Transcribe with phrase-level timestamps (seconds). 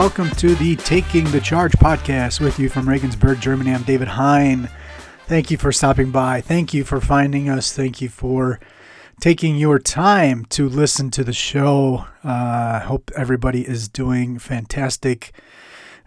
[0.00, 3.74] welcome to the Taking the Charge podcast with you from Regensburg, Germany.
[3.74, 4.70] I'm David Hein.
[5.26, 6.40] Thank you for stopping by.
[6.40, 7.74] Thank you for finding us.
[7.74, 8.58] Thank you for
[9.20, 12.06] taking your time to listen to the show.
[12.24, 15.34] I uh, hope everybody is doing fantastic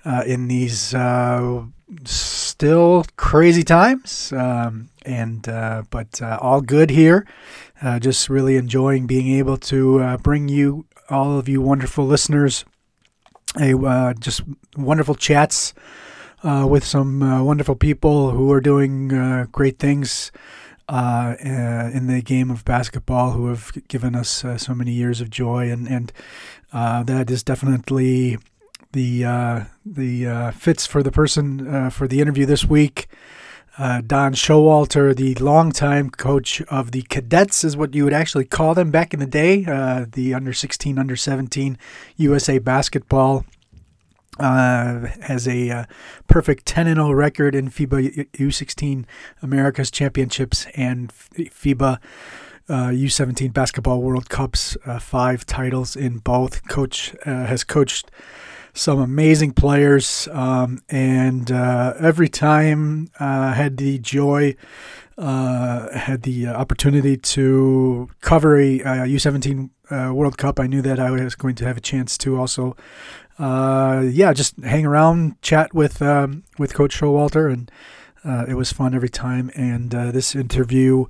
[0.04, 1.66] uh, in these uh,
[2.04, 4.34] still crazy times.
[4.34, 7.28] Um, and uh, but uh, all good here.
[7.80, 12.66] Uh, just really enjoying being able to bring you all of you wonderful listeners
[13.60, 14.42] a uh, just
[14.78, 15.74] wonderful chats
[16.44, 20.32] uh, with some uh, wonderful people who are doing uh, great things
[20.90, 25.72] uh, in the game of basketball, who have given us so many years of joy,
[25.72, 26.12] and and
[26.72, 28.38] that is definitely
[28.92, 29.24] the
[29.86, 33.08] the fits for the person for the interview this week.
[33.76, 38.76] Uh, Don Showalter, the longtime coach of the cadets, is what you would actually call
[38.76, 39.66] them back in the day.
[39.66, 41.78] Uh, the under 16, under 17
[42.18, 43.46] USA basketball
[44.40, 45.86] uh, has a uh,
[46.28, 49.06] perfect 10 0 record in FIBA U16
[49.42, 52.00] Americas Championships and FIBA
[52.70, 54.78] U17 uh, Basketball World Cups.
[54.86, 56.68] Uh, five titles in both.
[56.68, 58.12] Coach has coached
[58.74, 64.56] some amazing players, um, and uh, every time uh, had the joy,
[65.18, 70.60] uh, had the opportunity to cover a a U17 uh, World Cup.
[70.60, 72.76] I knew that I was going to have a chance to also,
[73.38, 77.72] uh, yeah, just hang around, chat with um, with Coach Showalter, and
[78.26, 79.52] uh, it was fun every time.
[79.56, 81.06] And this interview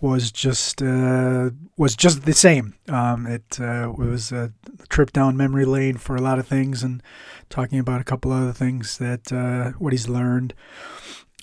[0.00, 2.74] was just uh, was just the same.
[2.88, 4.52] Um, it uh, was a
[4.88, 7.02] trip down memory lane for a lot of things, and
[7.48, 10.54] talking about a couple other things that uh, what he's learned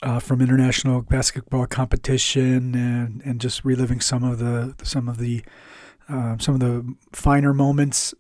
[0.02, 5.44] uh, from international basketball competition, and, and just reliving some of the some of the
[6.10, 8.14] uh, some of the finer moments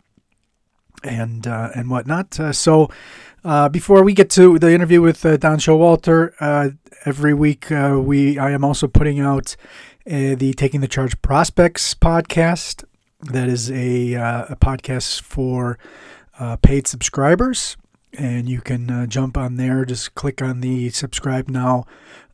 [1.03, 2.33] and uh, and whatnot.
[2.53, 2.89] so.
[3.71, 6.33] before we get to the interview with Don Showalter,
[7.05, 9.55] every week we I am also putting out
[10.07, 12.85] uh, the Taking the Charge Prospects podcast.
[13.21, 15.77] That is a, uh, a podcast for
[16.39, 17.75] uh, paid subscribers.
[18.17, 19.83] And you can uh, jump on there.
[19.83, 21.83] Just click on the subscribe now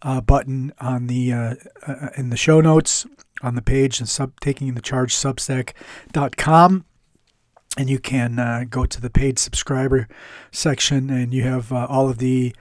[0.03, 1.55] uh, button on the uh,
[2.15, 3.07] in the show notes
[3.41, 6.85] on the page and sub taking the charge substack.com
[7.75, 10.07] and you can go to the paid subscriber
[10.51, 12.53] section and you have all of the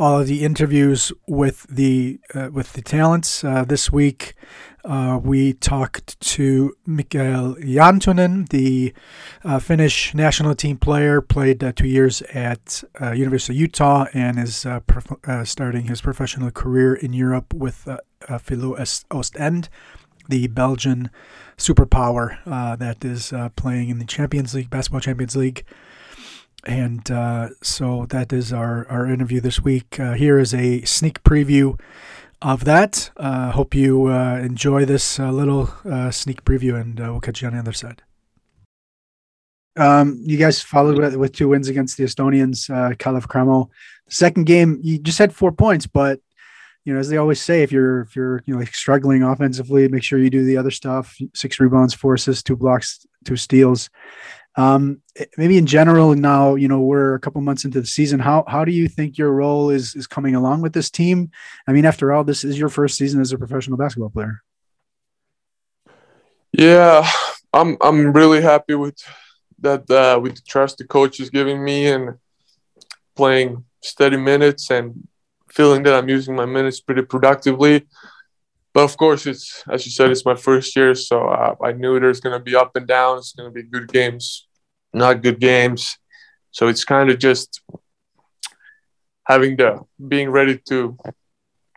[0.00, 3.44] all of the interviews with the uh, with the talents.
[3.44, 4.34] Uh, this week,
[4.82, 8.94] uh, we talked to Mikael Jantunen, the
[9.44, 14.38] uh, Finnish national team player, played uh, two years at uh, University of Utah, and
[14.38, 18.78] is prof- starting his professional career in Europe with uh, Filou
[19.10, 19.68] Oostende,
[20.30, 21.10] the Belgian
[21.58, 22.38] superpower
[22.78, 25.66] that is playing in the Champions League, Basketball Champions League
[26.64, 29.98] and uh, so that is our, our interview this week.
[29.98, 31.78] Uh, here is a sneak preview
[32.42, 33.10] of that.
[33.16, 37.48] Uh, hope you uh, enjoy this uh, little uh, sneak preview, and we'll catch you
[37.48, 38.02] on the other side.
[39.76, 43.68] Um, you guys followed with, with two wins against the Estonians, uh, Kalev Cramo.
[44.06, 46.20] The second game, you just had four points, but
[46.84, 49.86] you know, as they always say, if you're if you're you know like struggling offensively,
[49.88, 53.90] make sure you do the other stuff: six rebounds, four assists, two blocks, two steals.
[54.56, 58.20] Um, eh, maybe in general now, you know, we're a couple months into the season.
[58.20, 61.30] How how do you think your role is is coming along with this team?
[61.66, 64.42] I mean, after all, this is your first season as a professional basketball player.
[66.52, 67.08] Yeah,
[67.52, 68.98] I'm I'm really happy with
[69.60, 72.16] that uh, with the trust the coach is giving me and
[73.14, 75.06] playing steady minutes and
[75.48, 77.86] feeling that I'm using my minutes pretty productively.
[78.72, 81.98] But of course, it's as you said, it's my first year, so uh, I knew
[81.98, 83.18] there's going to be up and down.
[83.18, 84.46] It's going to be good games,
[84.92, 85.98] not good games.
[86.52, 87.60] So it's kind of just
[89.24, 90.96] having the being ready to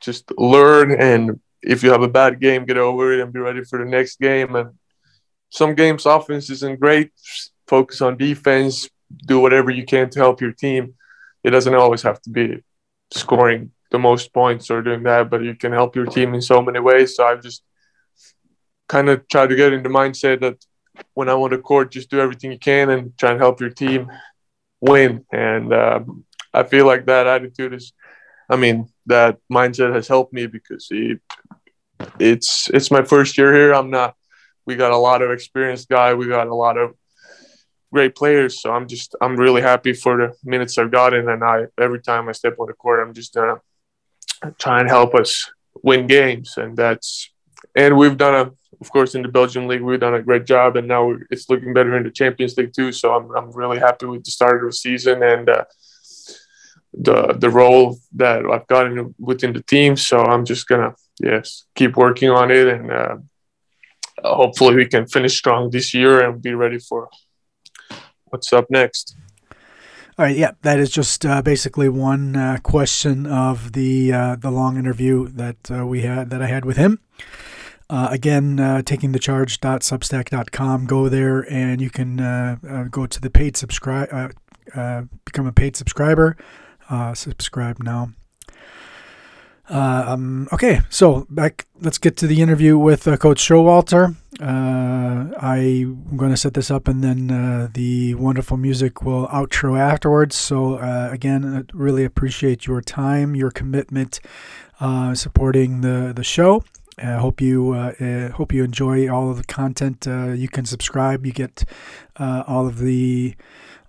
[0.01, 3.63] just learn and if you have a bad game, get over it and be ready
[3.63, 4.55] for the next game.
[4.55, 4.71] And
[5.49, 7.11] some games offense isn't great.
[7.67, 8.89] Focus on defense.
[9.25, 10.95] Do whatever you can to help your team.
[11.43, 12.63] It doesn't always have to be
[13.11, 16.61] scoring the most points or doing that, but you can help your team in so
[16.61, 17.15] many ways.
[17.15, 17.63] So I've just
[18.89, 20.57] kind of tried to get in the mindset that
[21.13, 23.69] when I'm on the court, just do everything you can and try and help your
[23.69, 24.11] team
[24.81, 25.25] win.
[25.31, 27.93] And um, I feel like that attitude is,
[28.49, 31.21] I mean, that mindset has helped me because it,
[32.19, 33.73] it's it's my first year here.
[33.73, 34.15] I'm not.
[34.65, 36.15] We got a lot of experienced guy.
[36.15, 36.95] We got a lot of
[37.93, 38.59] great players.
[38.59, 42.27] So I'm just I'm really happy for the minutes I've gotten, and I every time
[42.27, 43.61] I step on the court, I'm just gonna
[44.59, 45.49] try and help us
[45.83, 47.29] win games, and that's
[47.75, 48.51] and we've done a,
[48.81, 51.73] of course, in the Belgian league, we've done a great job, and now it's looking
[51.73, 52.91] better in the Champions League too.
[52.91, 55.49] So I'm I'm really happy with the start of the season and.
[55.49, 55.65] Uh,
[56.93, 61.97] the the role that I've gotten within the team, so I'm just gonna yes keep
[61.97, 63.15] working on it, and uh,
[64.23, 67.09] hopefully we can finish strong this year and be ready for
[68.25, 69.15] what's up next.
[70.15, 74.51] All right, yeah, that is just uh, basically one uh, question of the uh, the
[74.51, 76.99] long interview that uh, we had that I had with him.
[77.89, 80.85] Uh, again, uh, takingthecharge.substack.com.
[80.85, 82.17] Go there and you can
[82.91, 84.35] go to the paid subscribe,
[85.25, 86.37] become a paid subscriber.
[87.15, 88.11] subscribe now.
[89.69, 91.65] Um, okay, so back.
[91.79, 94.15] Let's get to the interview with Coach Showalter.
[94.41, 99.79] Uh, I'm going to set this up and then uh, the wonderful music will outro
[99.79, 100.35] afterwards.
[100.35, 104.19] So, uh, again, I really appreciate your time, your commitment,
[104.79, 106.63] uh, supporting the, the show.
[106.97, 110.05] I hope you uh, uh, hope you enjoy all of the content.
[110.05, 111.25] you can subscribe.
[111.25, 111.63] You get
[112.19, 113.35] all of the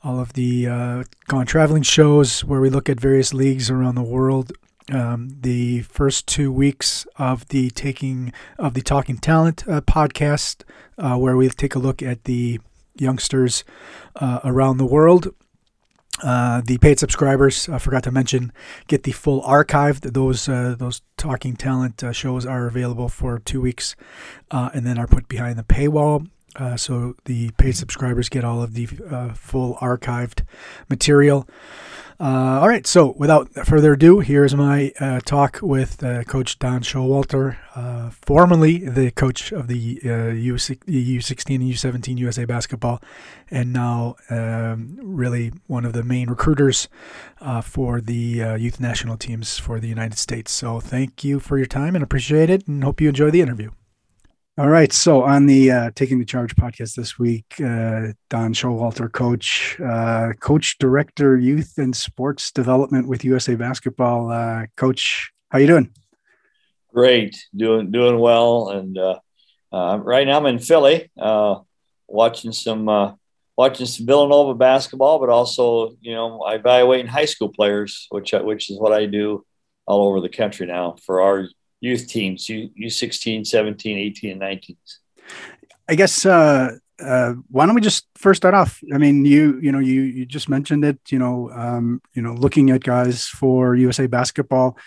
[0.03, 4.53] all of the gone traveling shows where we look at various leagues around the world
[4.93, 10.63] um, the first two weeks of the taking of the Talking Talent uh, podcast,
[10.99, 12.61] uh, where we take a look at the
[12.97, 13.65] youngsters
[14.17, 15.35] uh, around the world.
[16.23, 18.53] Uh, the paid subscribers, I forgot to mention,
[18.87, 20.01] get the full archive.
[20.01, 23.97] Those uh, those Talking Talent uh, shows are available for two weeks,
[24.51, 26.29] and then are put behind the paywall.
[26.77, 28.87] so the paid subscribers get all of the
[29.35, 30.43] full archived
[30.89, 31.49] material.
[32.21, 36.81] Uh, all right, so without further ado, here's my uh, talk with uh, Coach Don
[36.81, 40.01] Showalter, uh, formerly the coach of the U-
[41.19, 43.03] U16 and U17 USA basketball,
[43.51, 46.89] and now um, really one of the main recruiters
[47.41, 50.53] uh, for the uh, youth national teams for the United States.
[50.53, 53.71] So thank you for your time and appreciate it, and hope you enjoy the interview.
[54.57, 54.93] All right.
[54.93, 60.29] So on the uh, Taking the Charge podcast this week, uh, Don Showalter, coach, uh,
[60.39, 64.31] coach, director, youth and sports development with USA Basketball.
[64.31, 65.91] Uh, coach, how you doing?
[66.93, 68.69] Great, doing doing well.
[68.69, 69.19] And uh,
[69.73, 71.11] uh, right now I'm in Philly,
[72.07, 73.17] watching some
[73.57, 78.79] watching some Villanova basketball, but also you know evaluating high school players, which which is
[78.79, 79.45] what I do
[79.85, 81.49] all over the country now for our
[81.85, 84.99] youth teams, U, U16, 17, 18, and 19s?
[85.89, 88.81] I guess uh, uh, why don't we just first start off?
[88.93, 90.99] I mean, you you know you you just mentioned it.
[91.11, 94.79] You know, um, you know, looking at guys for USA Basketball.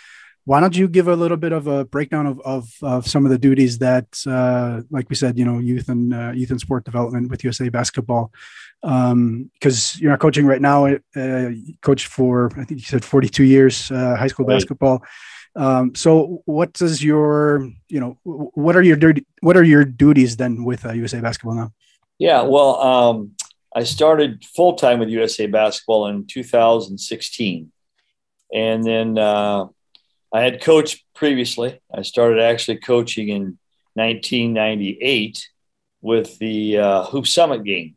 [0.44, 3.30] Why don't you give a little bit of a breakdown of of, of some of
[3.30, 6.84] the duties that, uh, like we said, you know, youth and uh, youth and sport
[6.84, 8.32] development with USA Basketball,
[8.80, 10.86] because um, you're not coaching right now.
[11.14, 11.50] Uh,
[11.82, 14.54] coach for I think you said 42 years uh, high school right.
[14.54, 15.04] basketball.
[15.58, 18.96] Um, so what does your, you know, what are your
[19.40, 21.72] what are your duties then with uh, USA Basketball now?
[22.18, 23.32] Yeah, well, um,
[23.74, 27.72] I started full time with USA Basketball in 2016,
[28.54, 29.66] and then uh,
[30.32, 31.80] I had coached previously.
[31.92, 33.58] I started actually coaching in
[33.94, 35.48] 1998
[36.00, 37.96] with the uh, Hoop Summit game,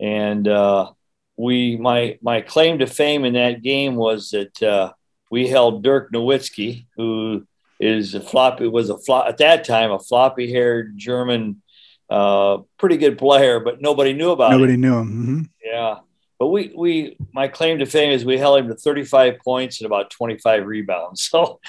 [0.00, 0.92] and uh,
[1.36, 4.92] we my my claim to fame in that game was that uh,
[5.30, 7.46] we held Dirk Nowitzki, who
[7.78, 11.62] is a floppy was a flop at that time a floppy haired German,
[12.10, 14.58] uh, pretty good player, but nobody knew about him.
[14.58, 14.80] nobody him.
[14.80, 15.08] knew him.
[15.08, 15.42] Mm-hmm.
[15.64, 15.98] Yeah,
[16.38, 19.86] but we we my claim to fame is we held him to 35 points and
[19.86, 21.30] about 25 rebounds.
[21.30, 21.60] So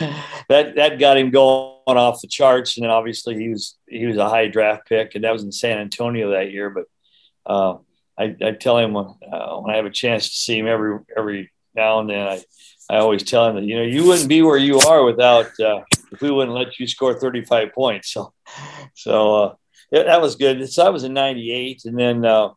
[0.49, 4.17] that that got him going off the charts, and then obviously he was he was
[4.17, 6.69] a high draft pick, and that was in San Antonio that year.
[6.69, 6.85] But
[7.45, 7.77] uh,
[8.17, 9.13] I, I tell him uh,
[9.59, 12.41] when I have a chance to see him every every now and then, I
[12.91, 15.79] I always tell him that you know you wouldn't be where you are without uh,
[16.11, 18.11] if we wouldn't let you score 35 points.
[18.11, 18.33] So,
[18.95, 19.55] so uh,
[19.91, 20.69] yeah, that was good.
[20.69, 22.49] So I was in '98, and then uh,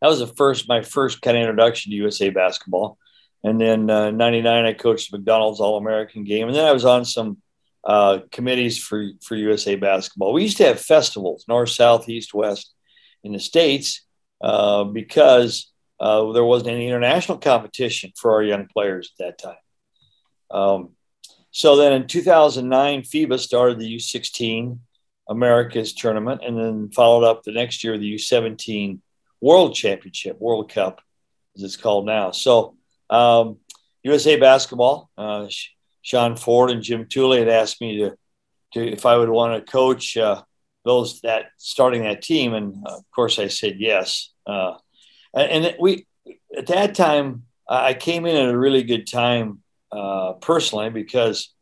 [0.00, 2.96] that was the first my first kind of introduction to USA basketball.
[3.44, 6.86] And then '99, uh, I coached the McDonald's All American game, and then I was
[6.86, 7.42] on some
[7.84, 10.32] uh, committees for for USA basketball.
[10.32, 12.72] We used to have festivals, north, south, east, west,
[13.22, 14.00] in the states
[14.40, 19.56] uh, because uh, there wasn't any international competition for our young players at that time.
[20.50, 20.90] Um,
[21.50, 24.78] so then in 2009, FIBA started the U16
[25.28, 29.00] Americas tournament and then followed up the next year the U17
[29.40, 31.00] World Championship, World Cup,
[31.56, 32.30] as it's called now.
[32.30, 32.76] So
[33.10, 33.58] um,
[34.02, 35.48] USA Basketball, uh,
[36.02, 38.16] Sean Ford and Jim Tooley had asked me to,
[38.74, 40.42] to if I would want to coach uh,
[40.84, 44.32] those that starting that team, and uh, of course I said yes.
[44.46, 44.74] Uh,
[45.34, 46.06] and we
[46.56, 51.52] at that time I came in at a really good time uh, personally because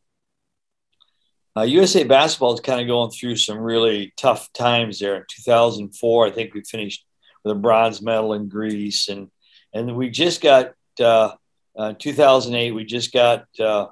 [1.57, 5.17] uh, USA basketball is kind of going through some really tough times there.
[5.17, 7.05] In 2004, I think we finished
[7.43, 9.31] with a bronze medal in Greece, and
[9.73, 11.33] and we just got uh,
[11.77, 12.73] uh, 2008.
[12.73, 13.87] We just got uh,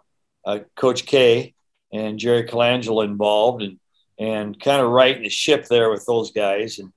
[0.45, 1.54] uh, Coach K
[1.93, 3.81] and Jerry Colangelo involved, and
[4.19, 6.93] and kind of righting the ship there with those guys, and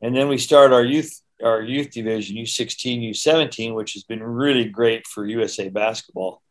[0.00, 4.64] and then we started our youth our youth division, U16, U17, which has been really
[4.64, 6.42] great for USA basketball.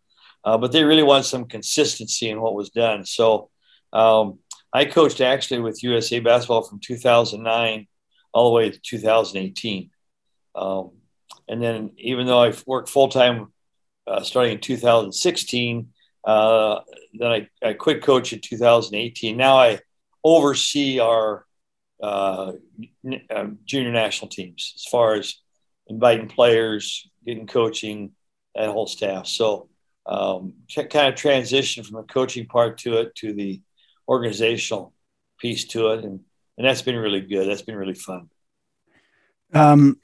[0.43, 3.05] Uh, but they really want some consistency in what was done.
[3.05, 3.49] So
[3.93, 4.39] um,
[4.73, 7.87] I coached actually with USA Basketball from 2009
[8.33, 9.91] all the way to 2018.
[10.55, 10.91] Um,
[11.47, 13.53] and then even though I've worked full time
[14.07, 15.89] uh, starting in 2016,
[16.23, 16.79] uh,
[17.13, 19.37] then I, I quit coach in 2018.
[19.37, 19.79] Now I
[20.23, 21.45] oversee our
[22.01, 22.53] uh,
[23.29, 25.35] um, junior national teams as far as
[25.87, 28.11] inviting players, getting coaching,
[28.55, 29.27] that whole staff.
[29.27, 29.69] So
[30.05, 33.61] um, kind of transition from the coaching part to it to the
[34.07, 34.93] organizational
[35.39, 36.21] piece to it, and
[36.57, 37.47] and that's been really good.
[37.47, 38.29] That's been really fun.
[39.53, 39.99] Um,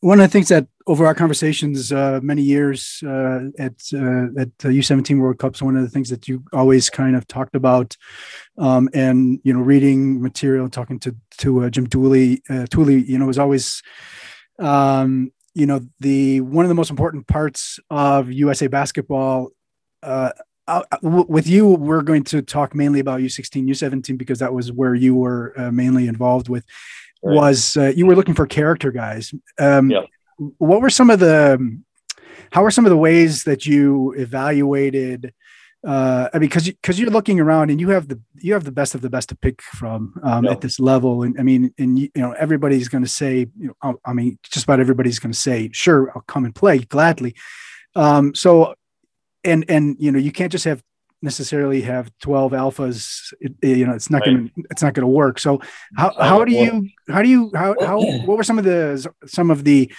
[0.00, 4.56] one of the things that over our conversations uh, many years uh, at uh, at
[4.58, 7.96] U17 World Cups, one of the things that you always kind of talked about,
[8.58, 13.18] um, and you know, reading material, talking to to uh, Jim Dooley, uh, Tooley, you
[13.18, 13.82] know, was always,
[14.58, 19.50] um, you know, the one of the most important parts of USA basketball
[20.02, 20.30] uh,
[20.68, 24.94] uh, with you, we're going to talk mainly about U16, U17 because that was where
[24.94, 26.64] you were uh, mainly involved with.
[27.22, 27.36] Right.
[27.36, 29.32] Was uh, you were looking for character guys?
[29.58, 30.02] Um, yeah.
[30.36, 31.80] What were some of the?
[32.52, 35.34] How were some of the ways that you evaluated?
[35.86, 38.72] Uh, I mean, because because you're looking around and you have the you have the
[38.72, 40.52] best of the best to pick from um, yeah.
[40.52, 43.74] at this level, and I mean, and you, you know everybody's going to say, you
[43.82, 47.34] know, I mean, just about everybody's going to say, sure, I'll come and play gladly.
[47.94, 48.74] Um, so
[49.46, 50.82] and and you know you can't just have
[51.22, 54.36] necessarily have 12 alphas it, you know it's not right.
[54.36, 55.60] gonna it's not gonna work so
[55.96, 59.50] how, how do you how do you how, how what were some of the some
[59.50, 59.90] of the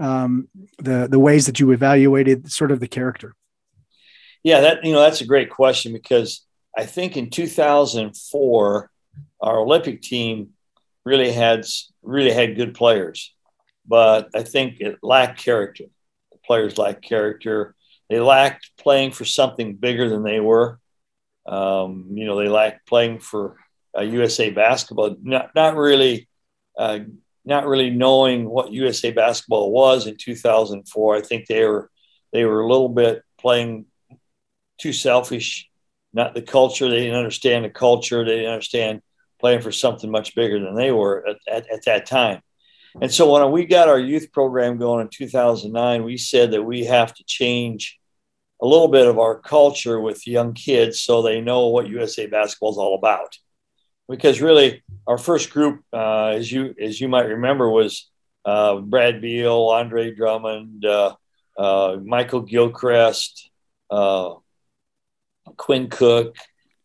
[0.00, 3.34] um the the ways that you evaluated sort of the character?
[4.42, 8.90] Yeah that you know that's a great question because i think in 2004
[9.40, 10.50] our olympic team
[11.04, 11.64] really had
[12.02, 13.34] really had good players
[13.86, 15.84] but i think it lacked character.
[16.32, 17.74] The players lacked character.
[18.08, 20.78] They lacked playing for something bigger than they were.
[21.46, 23.56] Um, you know, they lacked playing for
[23.96, 26.28] uh, USA basketball, not, not really,
[26.76, 27.00] uh,
[27.44, 31.16] not really knowing what USA basketball was in 2004.
[31.16, 31.90] I think they were,
[32.32, 33.86] they were a little bit playing
[34.78, 35.68] too selfish,
[36.12, 36.88] not the culture.
[36.88, 38.24] They didn't understand the culture.
[38.24, 39.02] They didn't understand
[39.38, 42.42] playing for something much bigger than they were at, at, at that time.
[43.00, 46.84] And so when we got our youth program going in 2009, we said that we
[46.84, 47.98] have to change
[48.60, 52.72] a little bit of our culture with young kids so they know what USA basketball
[52.72, 53.38] is all about.
[54.10, 58.10] Because really, our first group, uh, as you as you might remember, was
[58.44, 61.14] uh, Brad Beal, Andre Drummond, uh,
[61.56, 63.50] uh Michael Gilchrist,
[63.90, 64.34] uh,
[65.56, 66.36] Quinn Cook.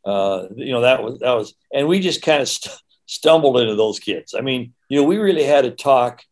[0.05, 2.75] You know that was that was, and we just kind of st-
[3.07, 4.35] stumbled into those kids.
[4.37, 6.23] I mean, you know, we really had to talk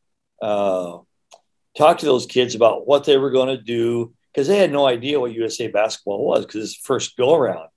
[0.41, 4.85] talk to those kids about what they were going to do because they had no
[4.85, 7.69] idea what USA basketball was because it's first go around.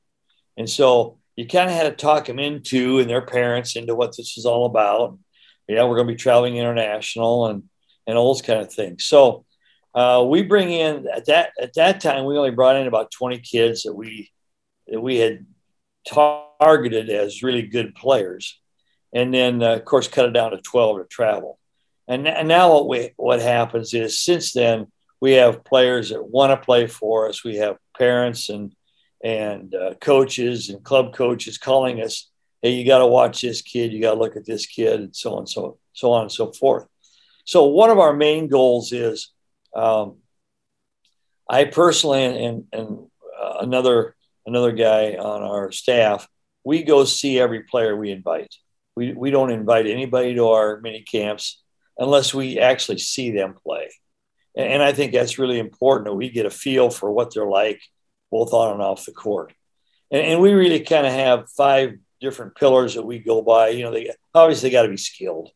[0.57, 4.17] And so you kind of had to talk them into and their parents into what
[4.17, 5.19] this is all about.
[5.69, 7.65] Yeah, we're going to be traveling international and
[8.07, 9.05] and all those kind of things.
[9.05, 9.45] So
[9.95, 13.39] uh, we bring in at that at that time we only brought in about 20
[13.39, 14.31] kids that we
[14.89, 15.45] that we had
[16.09, 18.59] targeted as really good players,
[19.13, 21.59] and then uh, of course cut it down to 12 to travel.
[22.09, 24.87] And, and now what we what happens is since then
[25.21, 27.43] we have players that want to play for us.
[27.43, 28.76] We have parents and
[29.27, 32.31] and uh, coaches and club coaches calling us,
[32.63, 33.93] "Hey, you got to watch this kid.
[33.93, 36.53] You got to look at this kid," and so on, so so on and so
[36.53, 36.87] forth.
[37.45, 39.33] So one of our main goals is,
[39.75, 40.19] um,
[41.51, 43.07] I personally and and, and
[43.43, 44.15] uh, another
[44.47, 46.29] another guy on our staff,
[46.63, 48.55] we go see every player we invite.
[48.95, 51.61] We we don't invite anybody to our mini camps
[51.99, 53.89] unless we actually see them play.
[54.57, 57.81] And I think that's really important that we get a feel for what they're like,
[58.31, 59.53] both on and off the court.
[60.11, 63.69] And, and we really kind of have five different pillars that we go by.
[63.69, 65.51] You know, they obviously got to be skilled,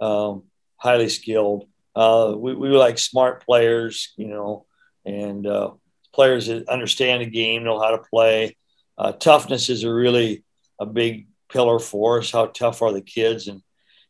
[0.00, 0.44] um,
[0.76, 1.68] highly skilled.
[1.94, 4.66] Uh, we, we like smart players, you know,
[5.04, 5.70] and uh,
[6.12, 8.56] players that understand the game, know how to play.
[8.98, 10.44] Uh, toughness is a really
[10.80, 12.30] a big pillar for us.
[12.30, 13.48] How tough are the kids?
[13.48, 13.62] And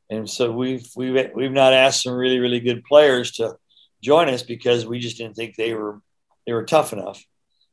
[0.08, 3.56] and so we've we've we've not asked some really really good players to
[4.02, 6.00] join us because we just didn't think they were
[6.46, 7.24] they were tough enough.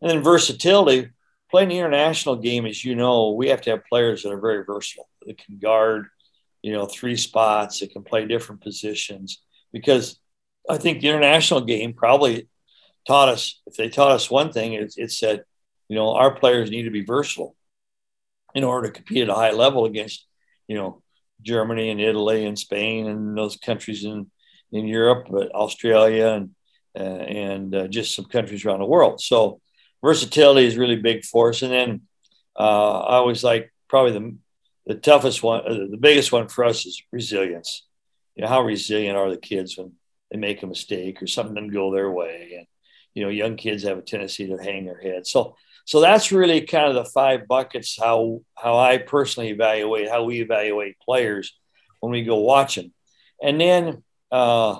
[0.03, 1.11] And then versatility,
[1.49, 4.65] playing the international game, as you know, we have to have players that are very
[4.65, 6.07] versatile that can guard,
[6.61, 9.41] you know, three spots, that can play different positions.
[9.71, 10.19] Because
[10.69, 12.49] I think the international game probably
[13.07, 15.45] taught us, if they taught us one thing, it's, it said,
[15.87, 17.55] you know, our players need to be versatile
[18.53, 20.27] in order to compete at a high level against,
[20.67, 21.01] you know,
[21.41, 24.29] Germany and Italy and Spain and those countries in,
[24.73, 26.49] in Europe, but Australia and,
[26.99, 29.21] uh, and uh, just some countries around the world.
[29.21, 29.61] So
[30.03, 31.61] versatility is really big for us.
[31.63, 32.01] And then
[32.59, 34.37] uh, I was like probably the,
[34.93, 37.87] the toughest one, uh, the biggest one for us is resilience.
[38.35, 39.93] You know, how resilient are the kids when
[40.29, 42.55] they make a mistake or something doesn't go their way?
[42.57, 42.67] And,
[43.15, 45.25] you know, young kids have a tendency to hang their head.
[45.25, 45.55] So
[45.85, 50.41] so that's really kind of the five buckets how how I personally evaluate how we
[50.41, 51.53] evaluate players
[51.99, 52.93] when we go watch them,
[53.41, 54.79] and then uh,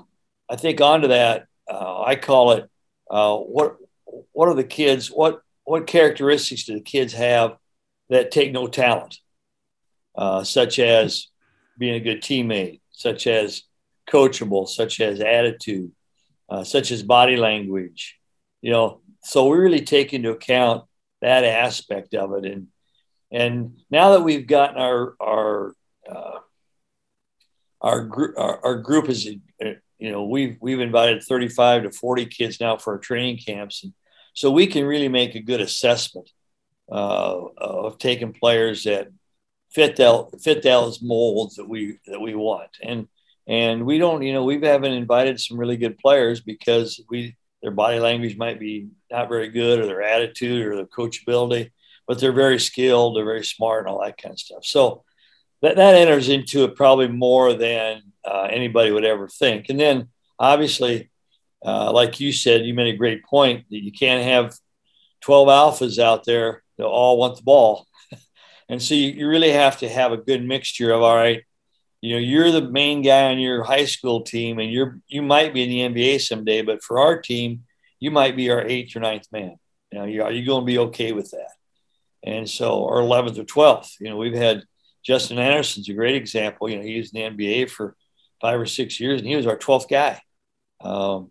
[0.50, 2.70] I think onto that uh, I call it
[3.12, 3.78] uh, what
[4.32, 7.58] what are the kids what what characteristics do the kids have
[8.10, 9.18] that take no talent,
[10.16, 11.28] uh, such as
[11.78, 13.64] being a good teammate, such as
[14.08, 15.92] coachable, such as attitude,
[16.50, 18.20] uh, such as body language,
[18.62, 19.02] you know.
[19.24, 20.84] So we really take into account
[21.22, 22.46] that aspect of it.
[22.46, 22.68] And
[23.32, 25.76] and now that we've gotten our our
[26.10, 26.40] uh,
[27.82, 29.42] our group our, our, group is you
[30.00, 33.94] know we've we've invited 35 to 40 kids now for our training camps and
[34.34, 36.30] so we can really make a good assessment
[36.92, 39.08] uh, of taking players that
[39.72, 43.08] fit that fit those molds that we that we want and
[43.48, 47.72] and we don't you know we haven't invited some really good players because we their
[47.72, 51.72] body language might be not very good or their attitude or their coachability,
[52.06, 54.66] but they're very skilled, they're very smart, and all that kind of stuff.
[54.66, 55.06] So
[55.62, 59.70] that, that enters into it probably more than uh, anybody would ever think.
[59.70, 61.10] And then obviously,
[61.66, 64.56] uh, like you said, you made a great point that you can't have
[65.22, 67.88] 12 alphas out there that all want the ball.
[68.70, 71.44] and so you, you really have to have a good mixture of, all right,
[72.04, 75.54] you know you're the main guy on your high school team and you're you might
[75.54, 77.64] be in the nba someday but for our team
[78.02, 79.56] you might be our eighth or ninth man.
[79.90, 81.52] You know are you going to be okay with that?
[82.22, 84.66] And so or 11th or 12th you know we've had
[85.02, 86.70] justin anderson's a great example.
[86.70, 87.96] You know he was in the nba for
[88.42, 90.22] five or six years and he was our 12th guy.
[90.82, 91.30] Um,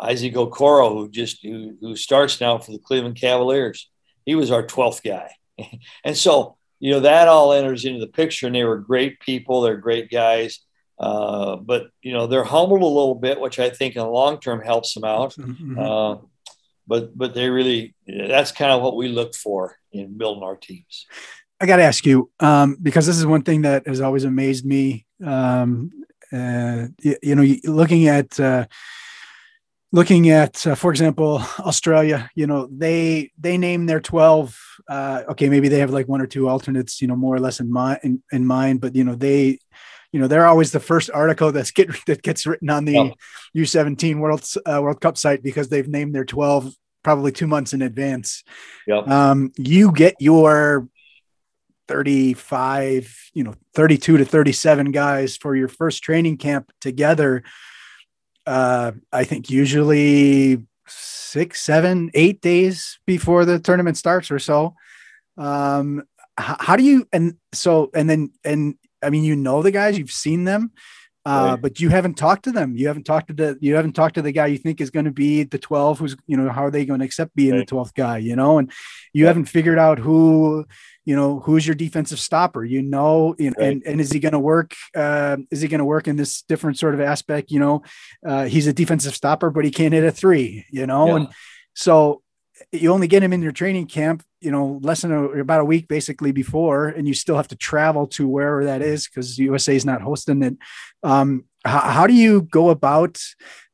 [0.00, 3.88] isaac okoro who just who, who starts now for the cleveland cavaliers.
[4.24, 5.32] He was our 12th guy.
[6.04, 9.60] And so you know that all enters into the picture and they were great people.
[9.60, 10.60] They're great guys.
[10.98, 14.38] Uh, but you know they're humbled a little bit which i think in the long
[14.38, 15.34] term helps them out.
[15.34, 15.78] Mm-hmm.
[15.78, 16.16] uh,
[16.86, 21.06] but but they really that's kind of what we look for in building our teams.
[21.60, 24.64] I got to ask you um, because this is one thing that has always amazed
[24.64, 25.90] me um,
[26.32, 28.66] uh, you, you, know looking at uh,
[29.92, 35.48] looking at uh, for example australia you know they they name their 12 uh, okay
[35.48, 38.00] maybe they have like one or two alternates you know more or less in mind
[38.02, 39.58] in, in mind but you know they
[40.12, 43.12] you know they're always the first article that's get that gets written on the oh.
[43.56, 47.82] u17 world uh, world cup site because they've named their 12 probably two months in
[47.82, 48.44] advance
[48.86, 49.08] yep.
[49.08, 50.88] um, you get your
[51.88, 57.42] 35 you know 32 to 37 guys for your first training camp together
[58.50, 64.74] uh, I think usually six, seven, eight days before the tournament starts or so.
[65.36, 66.02] Um,
[66.36, 69.96] how, how do you and so and then and I mean you know the guys,
[69.96, 70.72] you've seen them,
[71.24, 71.62] uh, right.
[71.62, 72.74] but you haven't talked to them.
[72.76, 75.04] You haven't talked to the you haven't talked to the guy you think is going
[75.04, 77.68] to be the 12 who's you know how are they going to accept being right.
[77.68, 78.72] the 12th guy, you know, and
[79.12, 80.66] you haven't figured out who
[81.10, 82.64] you know who's your defensive stopper?
[82.64, 83.72] You know, you know right.
[83.72, 86.42] and, and is he going to work uh, is he going to work in this
[86.42, 87.50] different sort of aspect?
[87.50, 87.82] You know
[88.24, 91.08] uh, he's a defensive stopper but he can't hit a three you know?
[91.08, 91.16] Yeah.
[91.16, 91.28] and
[91.74, 92.22] so
[92.70, 95.64] you only get him in your training camp you know less than a, about a
[95.64, 99.74] week basically before and you still have to travel to wherever that is because usa
[99.74, 100.56] is not hosting it.
[101.02, 103.18] Um, how, how do you go about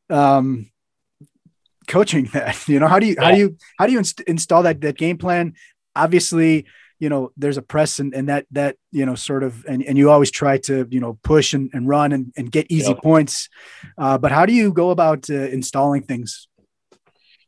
[0.09, 0.71] um,
[1.87, 2.67] coaching that?
[2.67, 4.97] You know how do you how do you how do you inst- install that that
[4.97, 5.53] game plan?
[5.95, 6.65] Obviously
[6.99, 9.99] you know there's a press and, and that that you know sort of and, and
[9.99, 13.03] you always try to you know push and, and run and, and get easy yep.
[13.03, 13.49] points.
[13.99, 16.49] Uh, but how do you go about uh, installing things?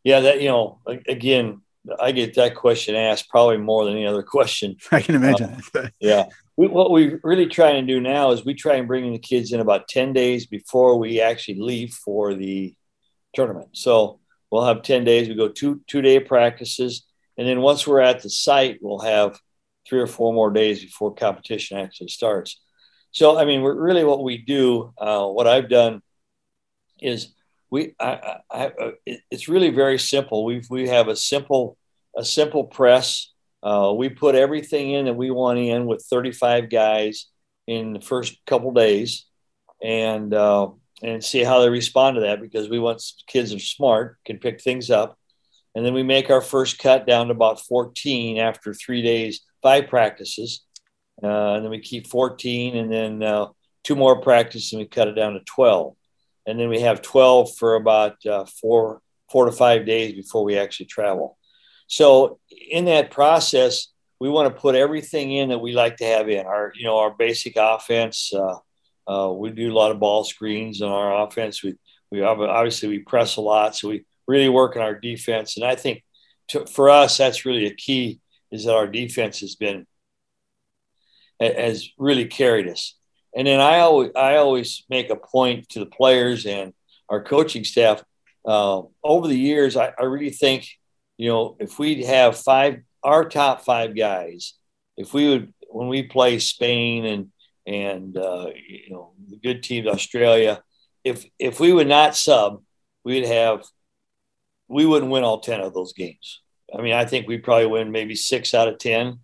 [0.05, 1.61] Yeah that you know again
[2.01, 4.77] i get that question asked probably more than any other question.
[4.93, 5.57] I can imagine.
[5.75, 6.27] Uh, yeah.
[6.57, 9.53] We, what we really try and do now is we try and bring the kids
[9.53, 12.75] in about 10 days before we actually leave for the
[13.33, 13.69] tournament.
[13.73, 17.05] So we'll have 10 days we go two two day practices
[17.39, 19.41] and then once we're at the site, we'll have
[19.89, 22.61] three or four more days before competition actually starts.
[23.13, 26.03] So, I mean, we're really what we do, uh, what I've done
[27.01, 27.33] is
[27.71, 28.93] we, I, I, I,
[29.31, 30.45] it's really very simple.
[30.45, 31.77] We we have a simple,
[32.17, 37.27] a simple press Uh, we put everything in that we want in with 35 guys
[37.67, 39.27] in the first couple days,
[39.83, 40.69] and uh,
[41.03, 44.61] and see how they respond to that because we want kids are smart, can pick
[44.63, 45.19] things up,
[45.75, 49.89] and then we make our first cut down to about 14 after three days, five
[49.89, 50.65] practices,
[51.23, 53.47] uh, and then we keep 14, and then uh,
[53.85, 55.95] two more practices, and we cut it down to 12,
[56.47, 60.57] and then we have 12 for about uh, four four to five days before we
[60.57, 61.37] actually travel.
[61.87, 62.39] So
[62.71, 63.89] in that process,
[64.21, 66.99] we want to put everything in that we like to have in our, you know,
[66.99, 68.33] our basic offense.
[68.35, 68.57] Uh,
[69.11, 71.63] uh, we do a lot of ball screens on our offense.
[71.63, 71.77] We
[72.11, 75.57] we obviously we press a lot, so we really work on our defense.
[75.57, 76.05] And I think
[76.49, 78.21] to, for us, that's really a key
[78.53, 79.87] is that our defense has been
[81.41, 82.97] has really carried us.
[83.35, 86.73] And then I always I always make a point to the players and
[87.09, 88.05] our coaching staff.
[88.45, 90.69] Uh, over the years, I, I really think
[91.19, 94.55] you know, if we have five, our top five guys,
[94.97, 97.33] if we would, when we play Spain and,
[97.67, 100.63] and, uh, you know, the good teams, Australia,
[101.05, 102.63] if, if we would not sub,
[103.05, 103.65] we'd have,
[104.69, 106.41] we wouldn't win all 10 of those games.
[106.77, 109.21] I mean, I think we probably win maybe six out of 10.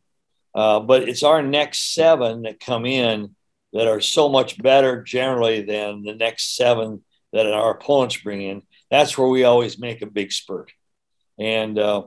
[0.54, 3.34] Uh, but it's our next seven that come in
[3.72, 7.02] that are so much better generally than the next seven
[7.32, 8.62] that our opponents bring in.
[8.90, 10.72] That's where we always make a big spurt.
[11.38, 12.04] And uh,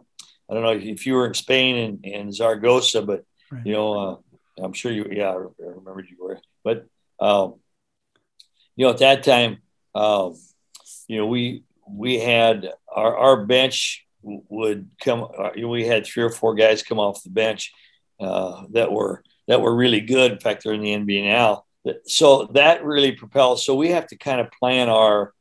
[0.49, 3.65] I don't know if you were in Spain and, and Zaragoza, but right.
[3.65, 6.85] you know, uh, I'm sure you, yeah, I remember you were, but
[7.19, 7.55] um,
[8.77, 9.57] you know, at that time,
[9.93, 10.35] um,
[11.07, 15.27] you know, we we had our our bench would come.
[15.37, 17.71] Uh, we had three or four guys come off the bench
[18.19, 20.31] uh, that were that were really good.
[20.31, 21.63] In fact, they're in the NBA now.
[22.05, 23.65] So that really propels.
[23.65, 25.33] So we have to kind of plan our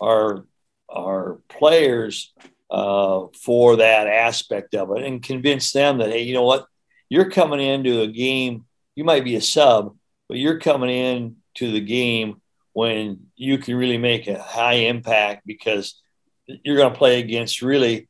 [0.00, 0.44] our
[0.90, 2.34] our players
[2.70, 6.66] uh, for that aspect of it and convince them that, hey, you know what?
[7.08, 8.64] You're coming into a game,
[8.96, 9.96] you might be a sub,
[10.28, 12.42] but you're coming in to the game
[12.72, 16.02] when you can really make a high impact because
[16.46, 18.08] you're going to play against really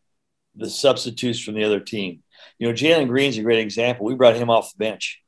[0.54, 2.22] the substitutes from the other team.
[2.58, 4.06] You know, Jalen Green's a great example.
[4.06, 5.20] We brought him off the bench,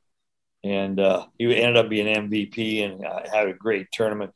[0.63, 4.33] and uh, he ended up being MVP and uh, had a great tournament.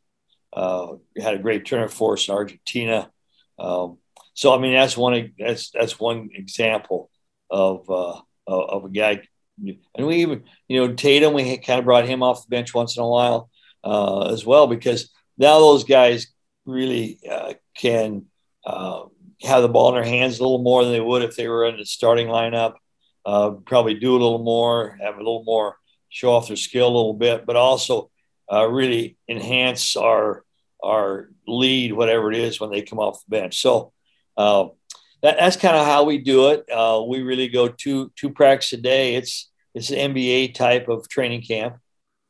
[0.52, 3.10] Uh, had a great tournament for us in Argentina.
[3.58, 3.98] Um,
[4.34, 7.10] so I mean that's one that's that's one example
[7.50, 9.22] of uh, of a guy,
[9.64, 12.98] and we even you know Tatum we kind of brought him off the bench once
[12.98, 13.50] in a while
[13.84, 16.28] uh, as well because now those guys
[16.66, 18.26] really uh, can
[18.66, 19.04] uh,
[19.42, 21.66] have the ball in their hands a little more than they would if they were
[21.66, 22.76] in the starting lineup.
[23.26, 25.78] Uh, probably do a little more, have a little more,
[26.10, 28.10] show off their skill a little bit, but also
[28.52, 30.44] uh, really enhance our
[30.84, 33.62] our lead, whatever it is, when they come off the bench.
[33.62, 33.94] So
[34.36, 34.68] uh,
[35.22, 36.70] that, that's kind of how we do it.
[36.70, 39.16] Uh, we really go two two practice a day.
[39.16, 41.78] It's it's an NBA type of training camp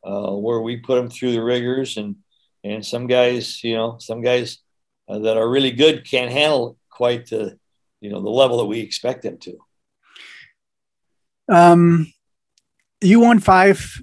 [0.03, 2.17] uh, where we put them through the rigors and
[2.63, 4.59] and some guys, you know, some guys
[5.19, 7.57] that are really good can't handle quite the
[8.01, 9.57] you know the level that we expect them to.
[11.49, 12.13] Um,
[13.01, 14.01] you won five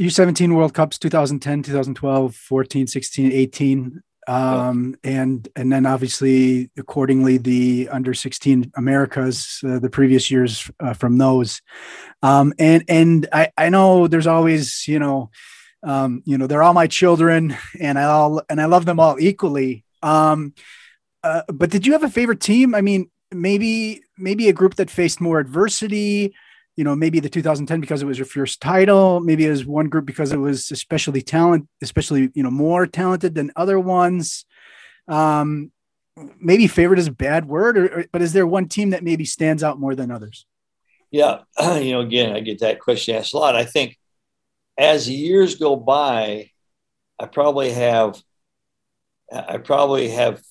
[0.00, 7.88] U17 World Cups 2010, 2012, 14, 16, 18 um, and and then obviously accordingly the
[7.90, 11.62] under 16 Americas uh, the previous years uh, from those
[12.22, 15.30] um, and and I, I know there's always you know
[15.82, 19.16] um, you know they're all my children and I all and I love them all
[19.18, 20.54] equally um,
[21.22, 22.74] uh, but did you have a favorite team?
[22.74, 26.34] I mean maybe maybe a group that faced more adversity
[26.76, 29.88] you know maybe the 2010 because it was your first title maybe it was one
[29.88, 34.46] group because it was especially talent especially you know more talented than other ones.
[35.08, 35.72] Um
[36.40, 39.24] maybe favorite is a bad word or, or, but is there one team that maybe
[39.24, 40.46] stands out more than others?
[41.10, 43.56] Yeah you know again i get that question asked a lot.
[43.56, 43.98] I think
[44.78, 46.50] as years go by
[47.18, 48.22] i probably have
[49.32, 50.42] i probably have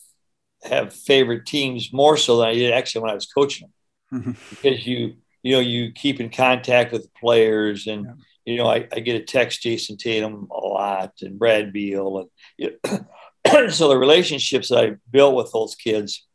[0.63, 3.69] have favorite teams more so than i did actually when i was coaching
[4.11, 4.31] them mm-hmm.
[4.49, 5.15] because you
[5.47, 8.13] you know, you keep in contact with the players and, yeah.
[8.45, 12.17] you know, I, I, get a text Jayson Tatum a lot and Brad Beal.
[12.19, 12.77] And you
[13.53, 16.27] know, so the relationships that I built with those kids,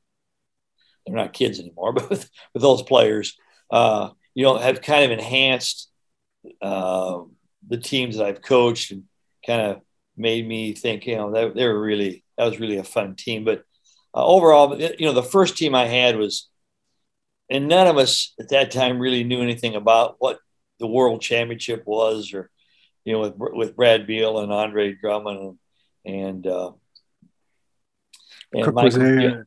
[1.05, 3.37] they're not kids anymore, but with, with those players,
[3.71, 5.91] uh, you know, have kind of enhanced
[6.63, 7.21] uh,
[7.69, 9.05] the teams that I've coached and
[9.47, 9.81] kind of
[10.17, 13.45] made me think, you know, that they were really, that was really a fun team.
[13.45, 13.65] But
[14.15, 16.49] uh, overall, you know, the first team I had was,
[17.49, 20.39] and none of us at that time really knew anything about what
[20.79, 22.51] the World Championship was, or
[23.05, 25.59] you know, with with Brad Beal and Andre Drummond,
[26.05, 26.73] and, and uh,
[28.53, 29.03] and Cook Michael.
[29.03, 29.47] And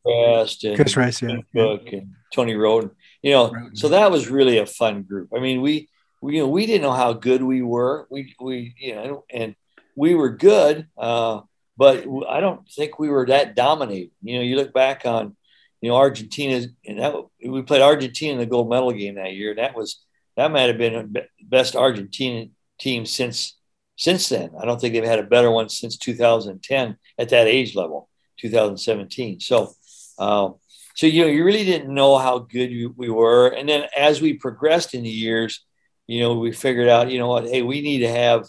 [0.76, 1.38] Chris Rice, yeah.
[1.54, 2.92] Cook and Tony Roden.
[3.22, 3.76] You know, Roden.
[3.76, 5.30] so that was really a fun group.
[5.36, 5.90] I mean, we
[6.22, 8.08] we you know we didn't know how good we were.
[8.10, 9.56] We we you know and
[9.96, 11.42] we were good, uh,
[11.78, 14.12] but I don't think we were that dominated.
[14.22, 15.36] You know, you look back on
[15.82, 19.56] you know Argentina and that we played Argentina in the gold medal game that year.
[19.56, 20.02] That was
[20.38, 22.48] that might have been the best Argentina
[22.80, 23.58] team since
[23.96, 24.52] since then.
[24.60, 28.10] I don't think they've had a better one since 2010 at that age level,
[28.40, 29.40] 2017.
[29.40, 29.72] So,
[30.20, 30.56] um,
[30.96, 34.22] so you know, you really didn't know how good you, we were, and then as
[34.22, 35.66] we progressed in the years,
[36.08, 38.46] you know, we figured out, you know what, hey, we need to have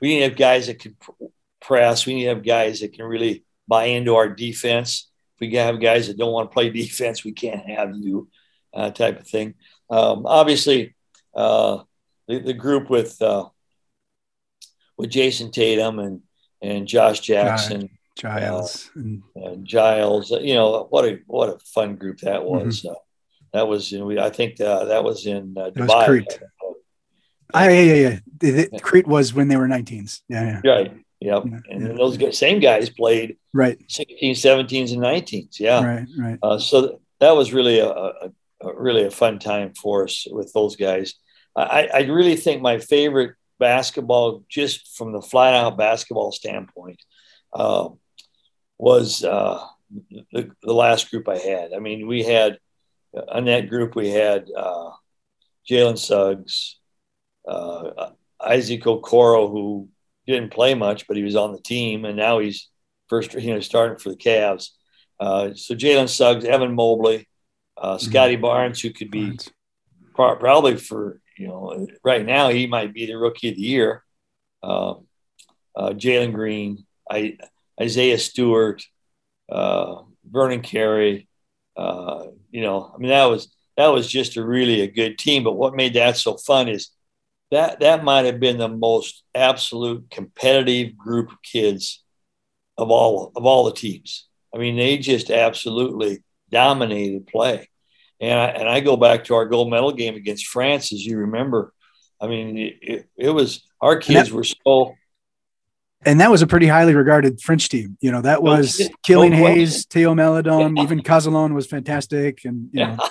[0.00, 1.10] we need to have guys that pr-
[1.60, 2.06] press.
[2.06, 5.08] We need to have guys that can really buy into our defense.
[5.36, 8.28] If we have guys that don't want to play defense, we can't have you,
[8.74, 9.54] uh, type of thing.
[9.90, 10.94] Um, obviously,
[11.34, 11.78] uh,
[12.26, 13.48] the, the group with uh,
[14.96, 16.22] with Jayson Tatum and
[16.60, 18.90] and Josh Jackson, Giles.
[18.94, 20.30] and, and Giles.
[20.30, 22.84] You know what a what a fun group that was.
[22.84, 22.94] Uh,
[23.52, 26.40] that was you know, we, I think uh, that was in uh, was Crete.
[27.54, 28.78] Ah, yeah, yeah, yeah.
[28.82, 30.20] Crete was when they were 19s.
[30.28, 30.70] Yeah, yeah.
[30.70, 30.96] Right.
[31.20, 31.42] Yep.
[31.46, 31.92] Yeah, And yeah.
[31.94, 35.58] those guys, same guys played Right, 16, 17s, and 19s.
[35.58, 35.84] Yeah.
[35.84, 36.38] right, right.
[36.42, 38.30] Uh, so that was really a, a,
[38.62, 41.14] a really a fun time for us with those guys.
[41.56, 47.02] I, I really think my favorite basketball, just from the flat out basketball standpoint,
[47.52, 47.88] uh,
[48.78, 49.64] was uh,
[50.32, 51.72] the, the last group I had.
[51.72, 52.58] I mean, we had
[53.28, 54.90] on that group we had uh,
[55.68, 56.76] Jalen Suggs,
[57.46, 59.88] uh, Isaac Okoro, who
[60.34, 62.68] didn't play much, but he was on the team, and now he's
[63.08, 64.70] first, you know, starting for the Cavs.
[65.18, 67.26] Uh, so Jalen Suggs, Evan Mobley,
[67.76, 69.38] uh, Scottie Barnes, who could be
[70.14, 74.04] pro- probably for you know right now he might be the rookie of the year.
[74.62, 75.06] Um,
[75.74, 77.38] uh, Jalen Green, I,
[77.80, 78.84] Isaiah Stewart,
[79.50, 81.28] uh, Vernon Carey.
[81.76, 85.44] Uh, you know, I mean that was that was just a really a good team.
[85.44, 86.90] But what made that so fun is
[87.50, 92.02] that that might have been the most absolute competitive group of kids
[92.76, 94.26] of all of all the teams.
[94.54, 97.68] I mean, they just absolutely dominated play.
[98.20, 101.18] And I, and I go back to our gold medal game against France, as you
[101.18, 101.72] remember.
[102.20, 104.96] I mean, it, it, was our kids were so
[106.04, 107.96] And that was a pretty highly regarded French team.
[108.00, 109.36] You know, that was No.
[109.36, 110.82] Hayes, Theo Maledon, Yeah.
[110.82, 112.44] even Cazalon was fantastic.
[112.44, 113.08] And, you know, yeah.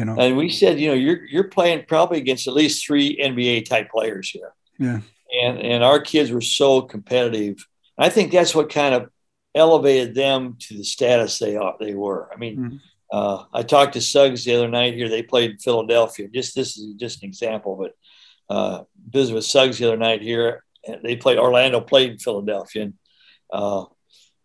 [0.00, 3.16] You know, And we said, you know, you're you're playing probably against at least three
[3.16, 4.52] NBA type players here.
[4.78, 5.00] yeah.
[5.42, 7.64] And and our kids were so competitive.
[7.96, 9.10] I think that's what kind of
[9.54, 12.30] elevated them to the status they are they were.
[12.32, 12.80] I mean, Mhm.
[13.12, 15.08] uh, I talked to Suggs the other night here.
[15.08, 16.28] They played in Philadelphia.
[16.28, 17.92] Just this is just an example, but
[18.54, 20.64] uh, visited with Suggs the other night here.
[20.86, 22.82] And they played Orlando played in Philadelphia.
[22.84, 22.94] And
[23.52, 23.84] uh,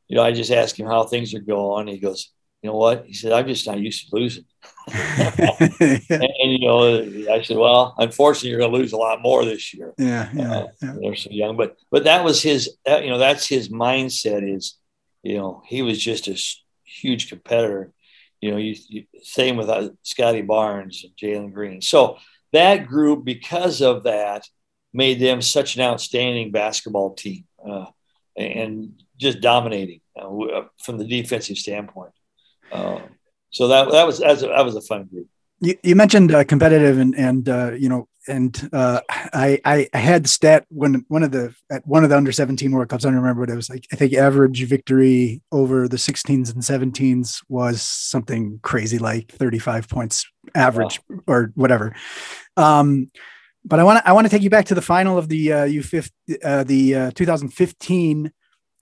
[0.08, 1.88] you know, I just asked him how things are going.
[1.88, 2.30] He goes,
[2.66, 3.06] you know what?
[3.06, 4.46] He said, I'm just not used to losing.
[4.88, 9.46] And, and, you know, I said, well, unfortunately, you're going to lose a lot more
[9.46, 9.94] this year.
[10.00, 10.96] yeah, yeah, Uh, yeah.
[11.00, 12.76] They're so young, but but that was his.
[12.86, 14.42] That, you know, that's his mindset.
[14.56, 14.80] Is
[15.22, 16.36] you know, he was just a
[16.84, 17.94] huge competitor.
[18.42, 21.82] You know, you, you same with uh, Scottie Barnes and Jalen Green.
[21.82, 22.18] So
[22.52, 24.48] that group, because of that,
[24.94, 27.86] made them such an outstanding basketball team uh,
[28.36, 32.12] and just dominating uh, uh, from the defensive standpoint.
[32.72, 33.00] Uh,
[33.50, 35.28] so that that was that was, a, that was a fun group.
[35.62, 40.26] You, you mentioned uh, competitive and and uh, you know and uh, I, I had
[40.26, 43.10] the stat when one of the at one of the under 17 World Cups I
[43.10, 47.44] don't remember what it was like I think average victory over the 16s and 17s
[47.48, 51.96] was something crazy like 35 points average or whatever.
[52.58, 53.12] Um,
[53.64, 55.54] but I want to I want to take you back to the final of the
[55.54, 56.10] uh, U5
[56.44, 58.32] uh, the uh, 2015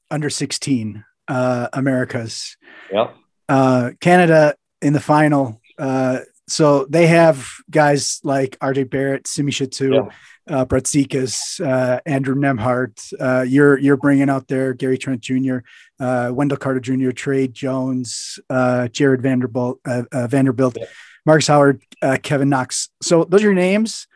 [0.10, 2.58] under 16 uh, Americas
[2.92, 3.16] Yep.
[3.50, 5.62] Uh, Canada in the final.
[5.78, 10.12] Uh, so they have guys like RJ Barrett, Simi Shittu,
[10.48, 12.92] uh, Brett Zekas, uh, Andrew Nembhard.
[13.20, 15.60] Uh, you're you're bringing out there Gary Trent Jr.,
[16.00, 20.86] uh, Wendell Carter Jr., Tre Jones, uh, Jarred Vanderbilt, uh, uh, Vanderbilt, Yeah.
[21.26, 22.90] Marcus Howard, uh, Kevin Knox.
[23.02, 24.08] So those are your names.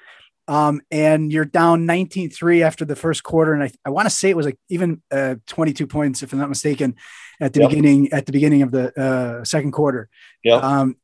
[0.48, 4.30] Um, and you're down 19-3 after the first quarter, and I, I want to say
[4.30, 6.96] it was like even uh, 22 points, if I'm not mistaken,
[7.40, 7.70] at the Yep.
[7.70, 10.10] beginning at the beginning of the uh, second quarter.
[10.44, 10.56] Yeah.
[10.56, 10.96] Um,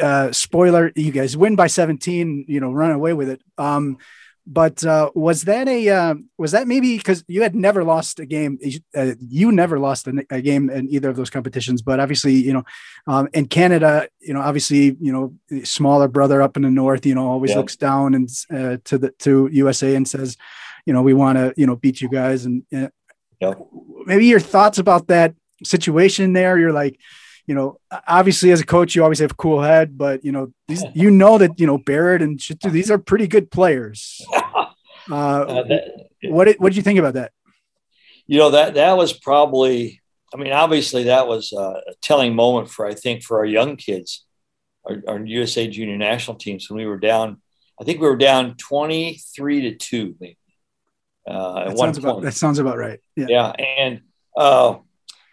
[0.00, 2.44] uh, spoiler: you guys win by 17.
[2.48, 3.40] You know, run away with it.
[3.56, 3.98] Um,
[4.50, 8.24] but uh, was that a uh, was that maybe because you had never lost a
[8.24, 8.58] game?
[8.96, 11.82] Uh, you never lost a, a, game in either of those competitions.
[11.82, 12.64] But obviously, you know,
[13.06, 17.14] um, in Canada, you know, obviously, you know, smaller brother up in the north, you
[17.14, 17.58] know, always Yeah.
[17.58, 20.38] looks down and uh, to the to USA and says,
[20.86, 22.64] you know, we want to you know beat you guys and.
[22.74, 22.88] Uh,
[23.40, 23.54] Yeah.
[24.06, 26.58] Maybe your thoughts about that situation there?
[26.58, 26.98] You're like,
[27.48, 30.52] you know, obviously as a coach, you always have a cool head, but you know,
[30.68, 34.20] these, you know that you know Barrett and Shittu, these are pretty good players.
[35.10, 37.32] Uh, uh, that, what did, what did you think about that?
[38.26, 40.00] You know that that was probably.
[40.32, 44.26] I mean, obviously that was a telling moment for I think for our young kids,
[44.84, 47.40] our, our USA Junior National teams when we were down.
[47.80, 50.36] I think we were down twenty three to two, maybe.
[51.26, 53.00] Uh, that, sounds about, that sounds about right.
[53.16, 54.00] Yeah, yeah and
[54.36, 54.78] uh,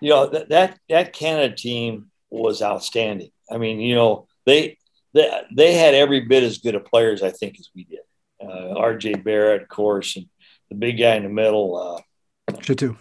[0.01, 3.31] you know that that that Canada team was outstanding.
[3.51, 4.77] I mean, you know they
[5.13, 7.99] they they had every bit as good of players I think as we did.
[8.43, 9.15] Uh, R.J.
[9.15, 10.27] Barrett, of course, and
[10.69, 12.97] the big guy in the middle, uh, Shittu.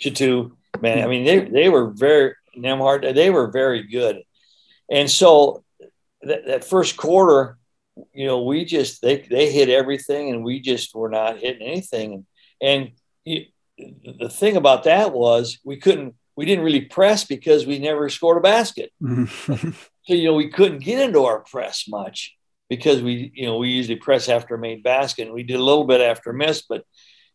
[0.00, 1.02] Shittu, man.
[1.02, 3.14] I mean, they they were very Nembhard.
[3.14, 4.22] They were very good,
[4.90, 5.64] and so
[6.22, 7.58] that, that first quarter,
[8.12, 12.12] you know, we just they they hit everything, and we just were not hitting anything.
[12.12, 12.24] And
[12.60, 12.90] and
[13.24, 13.46] you,
[14.18, 18.38] the thing about that was we couldn't we didn't really press because we never scored
[18.38, 18.90] a basket.
[19.28, 19.56] so
[20.06, 22.36] you know we couldn't get into our press much
[22.76, 25.26] because we you know we usually press after made basket.
[25.26, 26.84] And we did a little bit after miss, but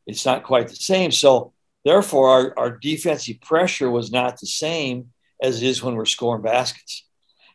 [0.05, 1.11] it's not quite the same.
[1.11, 1.53] So
[1.85, 6.41] therefore, our, our defensive pressure was not the same as it is when we're scoring
[6.41, 7.05] baskets.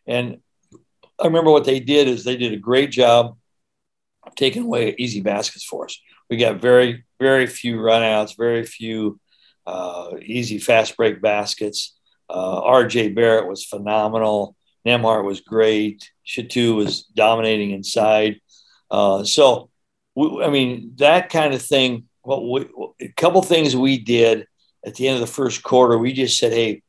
[0.06, 0.38] And
[1.20, 3.36] I remember what they did is they did a great job
[4.36, 5.98] taking away easy baskets for us.
[6.30, 9.20] We got very very few runouts, very few
[9.66, 11.96] uh, easy fast break baskets.
[12.28, 14.56] Uh, RJ Barrett was phenomenal.
[14.86, 16.10] Nembhard was great.
[16.26, 18.40] Shittu was dominating inside.
[18.90, 19.70] Uh, so,
[20.14, 22.04] we, I mean, that kind of thing.
[22.22, 22.66] What we,
[23.00, 24.46] a couple things we did
[24.84, 26.82] at the end of the first quarter, we just said, "Hey,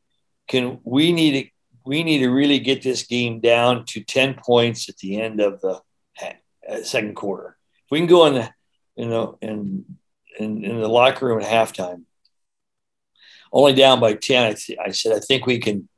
[0.48, 1.50] can we need to
[1.84, 5.60] we need to really get this game down to ten points at the end of
[5.60, 5.80] the
[6.68, 7.56] uh, second quarter.
[7.84, 8.50] If we can go in the
[8.96, 9.84] you know in
[10.38, 12.04] in, in the locker room at halftime
[13.52, 14.44] only down by 10.
[14.44, 15.88] I, th- I, said, I think we can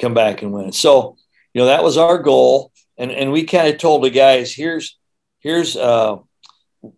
[0.00, 0.72] come back and win.
[0.72, 1.16] So,
[1.54, 2.72] you know, that was our goal.
[2.98, 4.98] And, and we kind of told the guys, here's,
[5.40, 6.16] here's, uh,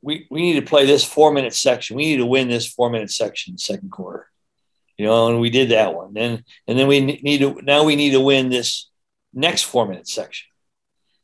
[0.02, 1.96] we, we need to play this four minute section.
[1.96, 4.28] We need to win this four minute section second quarter,
[4.96, 6.14] you know, and we did that one.
[6.16, 8.88] And, and then we need to, now we need to win this
[9.32, 10.46] next four minute section.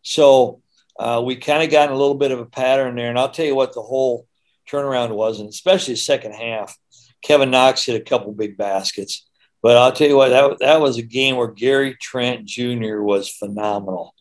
[0.03, 0.63] So
[0.99, 3.09] uh, we kind of got in a little bit of a pattern there.
[3.09, 4.27] And I'll tell you what the whole
[4.71, 6.77] turnaround was, and especially the second half
[7.23, 9.27] Kevin Knox hit a couple big baskets.
[9.63, 13.01] But I'll tell you what, that, that was a game where Gary Trent Jr.
[13.01, 14.15] was phenomenal.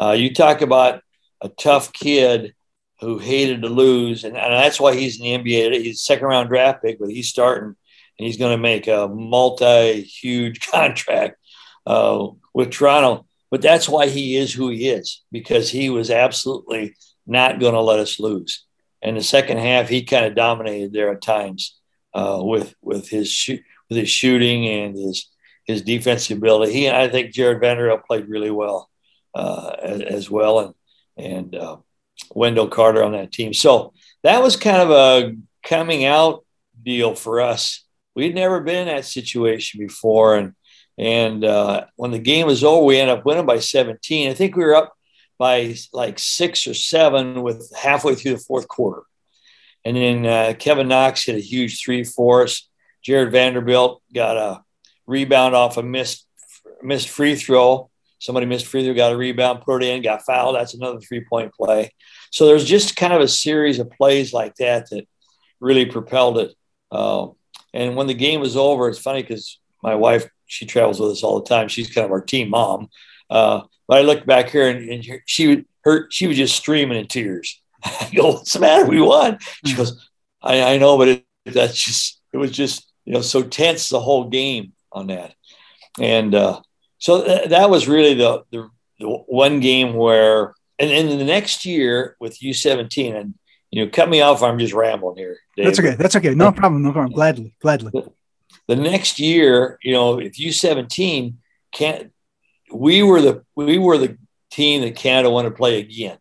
[0.00, 1.02] Uh, you talk about
[1.40, 2.54] a tough kid
[3.00, 5.82] who hated to lose, and, and that's why he's in the NBA.
[5.82, 7.74] He's second round draft pick, but he's starting
[8.18, 11.36] and he's going to make a multi huge contract
[11.86, 13.26] uh, with Toronto.
[13.50, 17.80] But that's why he is who he is because he was absolutely not going to
[17.80, 18.64] let us lose.
[19.00, 21.78] And the second half, he kind of dominated there at times
[22.14, 25.28] uh, with with his shoot with his shooting and his
[25.64, 26.72] his defensive ability.
[26.72, 28.90] He I think Jarred Vanderbilt played really well
[29.34, 30.74] uh, as, as, well, and
[31.16, 31.76] and uh,
[32.34, 33.54] Wendell Carter on that team.
[33.54, 33.92] So
[34.22, 36.44] that was kind of a coming out
[36.82, 37.84] deal for us.
[38.14, 40.54] We'd never been in that situation before, and
[40.98, 44.30] and uh, when the game was over, we ended up winning by 17.
[44.30, 44.94] I think we were up
[45.38, 49.02] by like six or seven with halfway through the fourth quarter.
[49.84, 52.68] And then uh, Kevin Knox hit a huge three for us.
[53.04, 54.62] Jarred Vanderbilt got a
[55.06, 56.26] rebound off a missed
[56.82, 57.90] missed free throw.
[58.18, 60.56] Somebody missed free throw, got a rebound, put it in, got fouled.
[60.56, 61.92] That's another three point play.
[62.30, 65.06] So there's just kind of a series of plays like that that
[65.60, 66.54] really propelled it.
[66.90, 67.28] Uh,
[67.72, 71.22] and when the game was over, it's funny because my wife she travels with us
[71.22, 71.68] all the time.
[71.68, 72.88] She's kind of our team mom.
[73.28, 77.06] Uh, but I looked back here and, and she her she was just streaming in
[77.06, 78.86] tears I go, what's the matter?
[78.86, 79.38] We won.
[79.64, 79.78] She hmm.
[79.78, 80.08] goes,
[80.42, 84.00] I, I know, but it, that's just, it was just, you know, so tense the
[84.00, 85.34] whole game on that.
[86.00, 86.60] And uh,
[86.98, 91.64] so th- that was really the, the, the, one game where, and then the next
[91.64, 93.34] year with U17, and,
[93.70, 94.42] you know, cut me off.
[94.42, 95.38] I'm just rambling here.
[95.56, 95.66] Dave.
[95.66, 95.94] That's okay.
[95.94, 96.34] That's okay.
[96.34, 96.82] No problem.
[96.82, 97.12] No problem.
[97.12, 97.54] Gladly.
[97.60, 97.92] Gladly.
[98.66, 101.34] The, next year, you know, if U17
[101.72, 102.12] can't,
[102.72, 104.16] we were the, we were the
[104.50, 106.18] team that Canada wanted to play again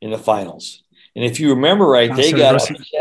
[0.00, 0.82] in the finals.
[1.16, 2.97] And if you remember right, they got upset.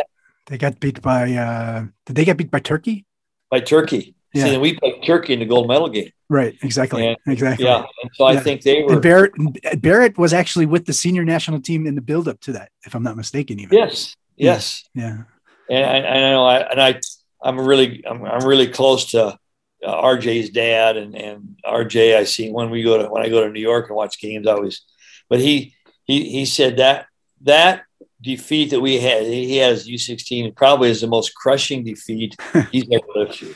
[0.48, 3.06] They got beat by uh, did they get beat by Turkey?
[3.50, 4.16] By Turkey.
[4.34, 4.46] Yeah.
[4.46, 6.12] See, we played Turkey in the gold medal game.
[6.30, 7.66] Right, exactly, and, exactly.
[7.66, 8.38] Yeah, and so yeah.
[8.38, 8.94] I think they were.
[8.94, 9.34] And Barrett
[9.82, 13.04] Barrett was actually with the senior national team in the build-up to that, if I'm
[13.04, 13.60] not mistaken.
[13.60, 15.24] Even yes, yes, yeah.
[15.70, 17.00] And I, I know, I, and I,
[17.42, 19.38] I'm really, I'm, I'm really close to
[19.86, 22.18] uh, RJ's dad, and and RJ.
[22.18, 24.48] I see when we go to when I go to New York and watch games,
[24.48, 24.82] I always,
[25.30, 27.08] but he he he said that
[27.42, 27.84] that
[28.22, 32.36] defeat that we had, he has U16 probably is the most crushing defeat
[32.72, 33.56] he's ever lived through.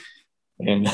[0.59, 0.87] and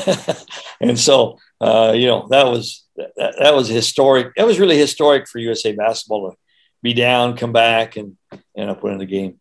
[0.80, 4.34] and so uh, you know that was that, that was historic.
[4.36, 6.36] That was really historic for USA basketball to
[6.82, 8.16] be down, come back, and
[8.56, 9.40] end up winning the game.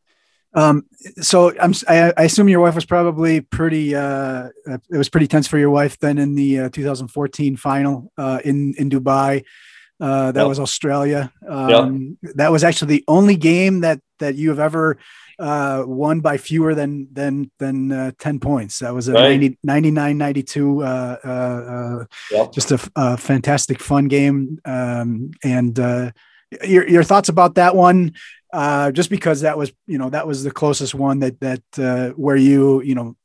[0.53, 0.85] Um,
[1.21, 5.45] so I'm, I, I, assume your wife was probably pretty, uh, it was pretty tense
[5.45, 9.43] for your wife then in the uh, 2014 final uh, in, in Dubai.
[9.99, 10.47] Uh, that yep.
[10.47, 11.31] was Australia.
[11.47, 12.33] Um, yep.
[12.35, 14.97] That was actually the only game that, that you have ever
[15.39, 18.79] uh, won by fewer than, than, than uh, 10 points.
[18.79, 19.39] That was a right.
[19.39, 20.81] 90, 99, 92,
[22.31, 22.51] yep.
[22.51, 24.59] just a, a, fantastic fun game.
[24.65, 25.77] Um, and
[26.63, 28.13] your, your thoughts about that one?
[28.53, 32.09] uh, just because that was you know that was the closest one that that uh,
[32.11, 33.15] where you you know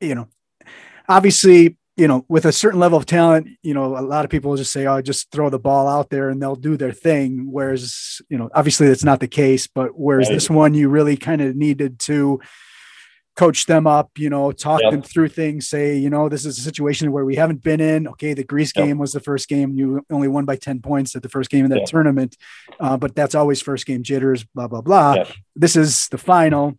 [0.00, 0.28] you know
[1.08, 4.56] obviously you know with a certain level of talent you know a lot of people
[4.56, 8.20] just say oh just throw the ball out there and they'll do their thing whereas
[8.28, 10.34] you know obviously that's not the case but whereas right.
[10.34, 12.40] this one you really kind of needed to
[13.36, 14.92] coach them up, you know, talk yep.
[14.92, 18.06] them through things, say, you know, this is a situation where we haven't been in.
[18.08, 18.86] Okay, the Greece yep.
[18.86, 19.72] game was the first game.
[19.74, 21.88] You only won by 10 points at the first game in that yep.
[21.88, 22.36] tournament.
[22.78, 25.24] Uh, but that's always first game jitters, blah, blah, blah.
[25.56, 26.78] This is the final.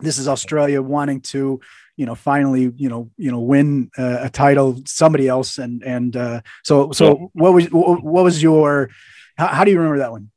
[0.00, 1.60] This is Australia wanting to,
[1.96, 5.58] you know, finally, you know, you know, win uh, a title, somebody else.
[5.58, 8.90] And, and uh, so, so what was, what was your,
[9.36, 10.30] how, how do you remember that one?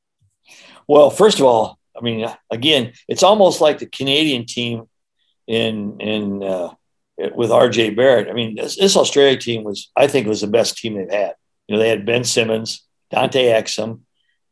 [0.88, 4.88] Well, first of all, I mean, again, it's almost like the Canadian team
[5.48, 6.74] in in uh,
[7.36, 8.30] with RJ Barrett.
[8.30, 11.34] I mean, this, this, Australia team was, I think, was the best team they've had.
[11.68, 14.02] You know, they had Ben Simmons, Dante Exum,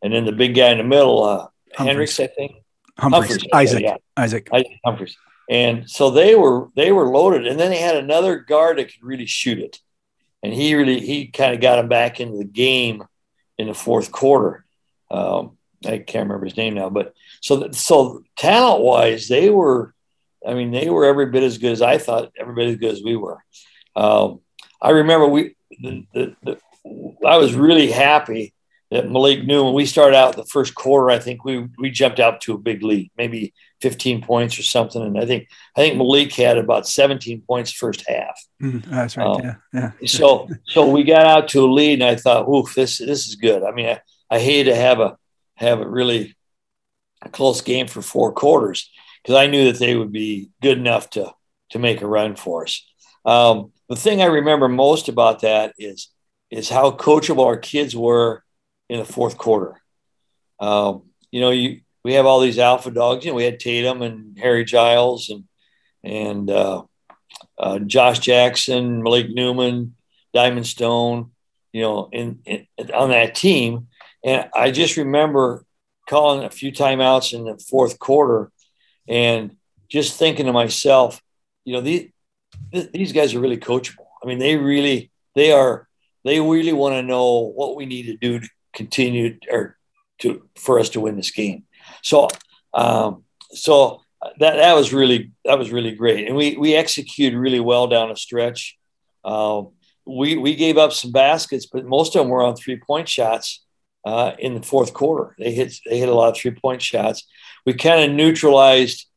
[0.02, 2.52] and then the big guy in the middle, uh, Hendricks, I think.
[3.00, 3.98] Humphries, Humphries Isaac, yeah.
[4.18, 5.18] Isaac, Isaac Humphries.
[5.50, 9.04] And so they were they were loaded, and then they had another guard that could
[9.04, 9.80] really shoot it,
[10.44, 13.04] and he really he kind of got him back into the game
[13.58, 14.66] in the fourth quarter.
[15.10, 19.94] Um, I can't remember his name now, but so so talent wise, they were
[20.46, 22.92] I mean, they were every bit as good as I thought, every bit as good
[22.92, 23.44] as we were.
[23.96, 24.40] Um,
[24.82, 26.60] I remember we, the, the, the,
[27.28, 28.54] I was really happy
[28.92, 31.10] that Malik Newman when we started out the first quarter.
[31.10, 35.02] I think we we jumped out to a big lead, maybe 15 points or something.
[35.02, 38.40] And I think I think Malik had about 17 points first half.
[38.62, 39.28] Mm, that's right.
[39.28, 39.92] Um, yeah, yeah.
[40.08, 43.36] so so we got out to a lead, and I thought, "Oof, this this is
[43.36, 45.18] good." I mean, I, I hated to have a
[45.56, 46.36] have a really
[47.32, 48.90] close game for four quarters
[49.22, 51.34] because I knew that they would be good enough to
[51.72, 52.86] to make a run for us.
[53.26, 56.10] Um, the thing I remember most about that is
[56.50, 58.44] is how coachable our kids were
[58.90, 59.82] in the fourth quarter.
[60.60, 63.26] Um, you know, you we have all these alpha dogs.
[63.26, 65.44] You know, we had Tatum and Harry Giles and
[66.04, 66.84] and uh,
[67.58, 69.96] uh, Josh Jackson, Malik Newman,
[70.34, 71.32] Diamond Stone.
[71.74, 73.88] You know, in, in on that team,
[74.24, 75.64] and I just remember
[76.10, 78.52] calling a few timeouts in the fourth quarter
[79.08, 79.56] and
[79.90, 81.22] just thinking to myself,
[81.66, 82.10] you know, these
[82.94, 84.06] these guys are really coachable.
[84.24, 85.88] I mean, they really they are
[86.24, 89.78] they really want to know what we need to do to continue or
[90.20, 91.64] to for us to win this game.
[92.02, 92.30] So
[92.74, 94.02] um, so
[94.40, 98.12] that that was really that was really great, and we we executed really well down
[98.12, 98.78] a stretch.
[99.24, 99.64] Uh,
[100.06, 103.66] we we gave up some baskets, but most of them were on three point shots
[104.06, 105.36] uh, in the fourth quarter.
[105.40, 107.28] They hit they hit a lot of three point shots,
[107.68, 109.08] we kind of neutralized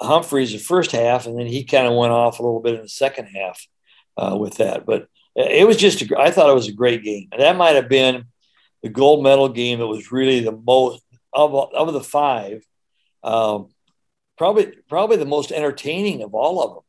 [0.00, 2.82] Humphries the first half, and then he kind of went off a little bit in
[2.82, 3.66] the second half
[4.16, 4.84] uh, with that.
[4.84, 5.06] But
[5.36, 7.28] it was just, a, I thought it was a great game.
[7.30, 8.24] And that might have been
[8.82, 11.02] the gold medal game that was really the most,
[11.32, 12.64] of, of the five,
[13.22, 13.68] um,
[14.38, 16.84] probably probably the most entertaining of all of them.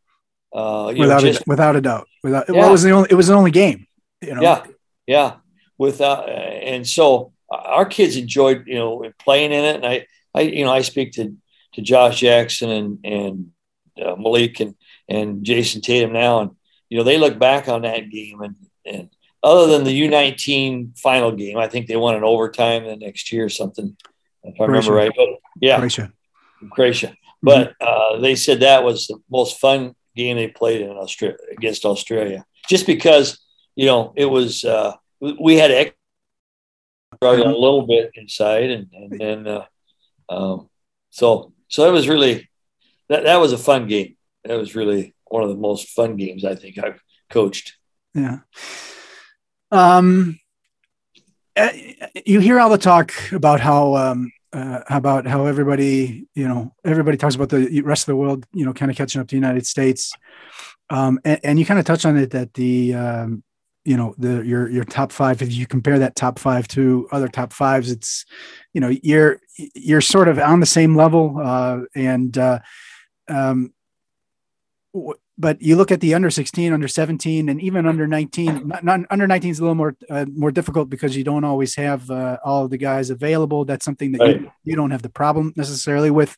[0.53, 2.07] Uh, without, know, just, a, without a doubt.
[2.23, 2.55] Without, yeah.
[2.55, 3.87] well, it was the only, it was the only game.
[4.21, 4.41] You know?
[4.41, 4.63] Yeah,
[5.05, 5.35] yeah.
[5.77, 9.75] Without, and so our kids enjoyed, you know, playing in it.
[9.77, 11.35] And I, I you know I speak to
[11.73, 13.51] to Josh Jackson and and
[14.01, 14.75] uh, Malik and
[15.09, 16.51] and Jayson Tatum now, and
[16.89, 19.09] you know they look back on that game and and
[19.43, 23.45] other than the U19 final game, I think they won in overtime the next year
[23.45, 23.95] or something,
[24.43, 25.11] if I remember right.
[25.15, 25.29] But
[25.59, 26.13] yeah, Croatia.
[26.71, 27.07] Croatia.
[27.07, 27.15] Mm-hmm.
[27.43, 31.85] But uh, they said that was the most fun game they played in Australia against
[31.85, 33.39] Australia, just because
[33.75, 35.93] you know it was uh, we had a
[37.23, 39.65] little bit inside, and and then uh,
[40.29, 40.69] um,
[41.09, 42.49] so so it was really
[43.09, 44.17] that that was a fun game.
[44.43, 47.77] That was really one of the most fun games I think I've coached.
[48.13, 48.39] Yeah.
[49.71, 50.39] Um,
[51.55, 51.93] eh,
[52.25, 57.17] you hear all the talk about how um, uh, about how everybody you know everybody
[57.17, 59.37] talks about the rest of the world you know kind of catching up to the
[59.37, 60.13] United States.
[60.89, 63.43] Um, and, and you kind of touch on it that the um,
[63.85, 67.27] you know the your your top five if you compare that top five to other
[67.27, 68.25] top fives it's
[68.73, 69.39] you know you're
[69.73, 72.59] you're sort of on the same level uh, and uh,
[73.27, 73.73] um,
[75.41, 78.67] but you look at the under 16, under 17, and even under 19.
[78.67, 81.75] Not, not, under 19 is a little more uh, more difficult because you don't always
[81.75, 83.65] have uh, all of the guys available.
[83.65, 84.41] That's something that right.
[84.41, 86.37] you, you don't have the problem necessarily with.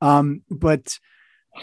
[0.00, 0.98] Um, but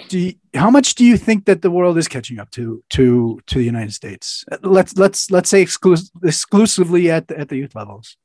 [0.10, 3.42] do you, how much do you think that the world is catching up to to
[3.48, 4.46] to the United States?
[4.62, 8.16] Let's let's let's say exclus- exclusively at the, at the youth levels.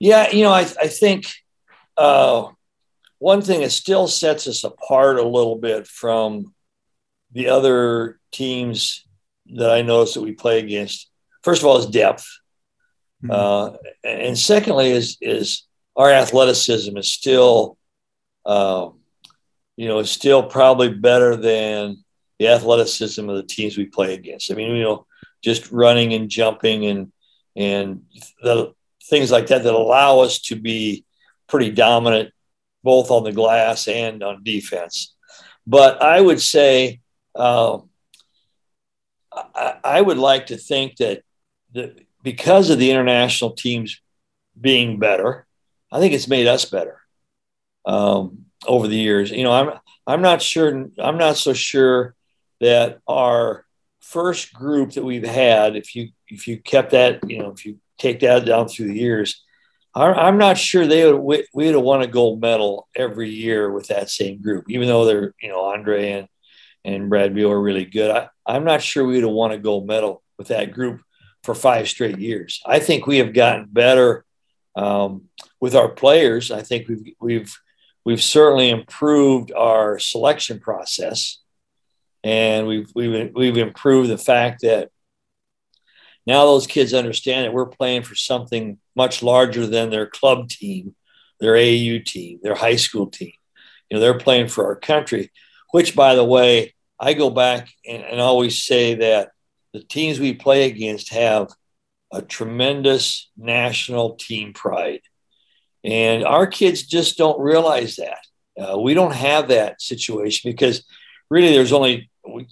[0.00, 1.26] Yeah, you know, I I think
[1.98, 2.46] uh,
[3.18, 6.54] one thing that still sets us apart a little bit from
[7.38, 9.06] the other teams
[9.46, 11.08] that I notice that we play against,
[11.42, 12.26] first of all, is depth,
[13.22, 13.30] mm-hmm.
[13.30, 15.62] uh, and secondly is is
[15.96, 17.78] our athleticism is still,
[18.44, 18.88] uh,
[19.76, 22.04] you know, is still probably better than
[22.40, 24.50] the athleticism of the teams we play against.
[24.50, 25.06] I mean, you know,
[25.40, 27.12] just running and jumping and
[27.54, 28.02] and
[28.42, 28.74] the
[29.04, 31.04] things like that that allow us to be
[31.46, 32.32] pretty dominant
[32.82, 35.14] both on the glass and on defense.
[35.66, 37.00] But I would say
[37.38, 37.78] uh,
[39.32, 41.22] I, I, would like to think that
[42.22, 44.00] because of the international teams
[44.60, 45.46] being better,
[45.92, 47.00] I think it's made us better
[47.86, 49.30] um, over the years.
[49.30, 50.88] You know, I'm I'm not sure.
[50.98, 52.14] I'm not so sure
[52.60, 53.64] that our
[54.00, 57.78] first group that we've had, if you if you kept that, you know, if you
[57.98, 59.44] take that down through the years,
[59.94, 64.10] I'm not sure they would we'd have won a gold medal every year with that
[64.10, 66.28] same group, even though they're you know Andre and
[66.84, 68.10] and Brad Beal are really good.
[68.10, 71.02] I, I'm not sure we'd have won a gold medal with that group
[71.42, 72.62] for five straight years.
[72.66, 74.24] I think we have gotten better
[74.76, 75.28] um,
[75.60, 76.50] with our players.
[76.50, 77.58] I think we've we've
[78.04, 81.38] we've certainly improved our selection process,
[82.22, 84.90] and we've we've we've improved the fact that
[86.26, 90.94] now those kids understand that we're playing for something much larger than their club team,
[91.40, 93.32] their AAU team, their high school team.
[93.88, 95.32] You know, they're playing for our country,
[95.70, 99.30] which, by the way, I go back and, and always say that
[99.72, 101.48] the teams we play against have
[102.12, 105.02] a tremendous national team pride.
[105.84, 108.18] And our kids just don't realize that.
[108.58, 110.84] Uh, we don't have that situation because
[111.30, 112.46] really there's only we,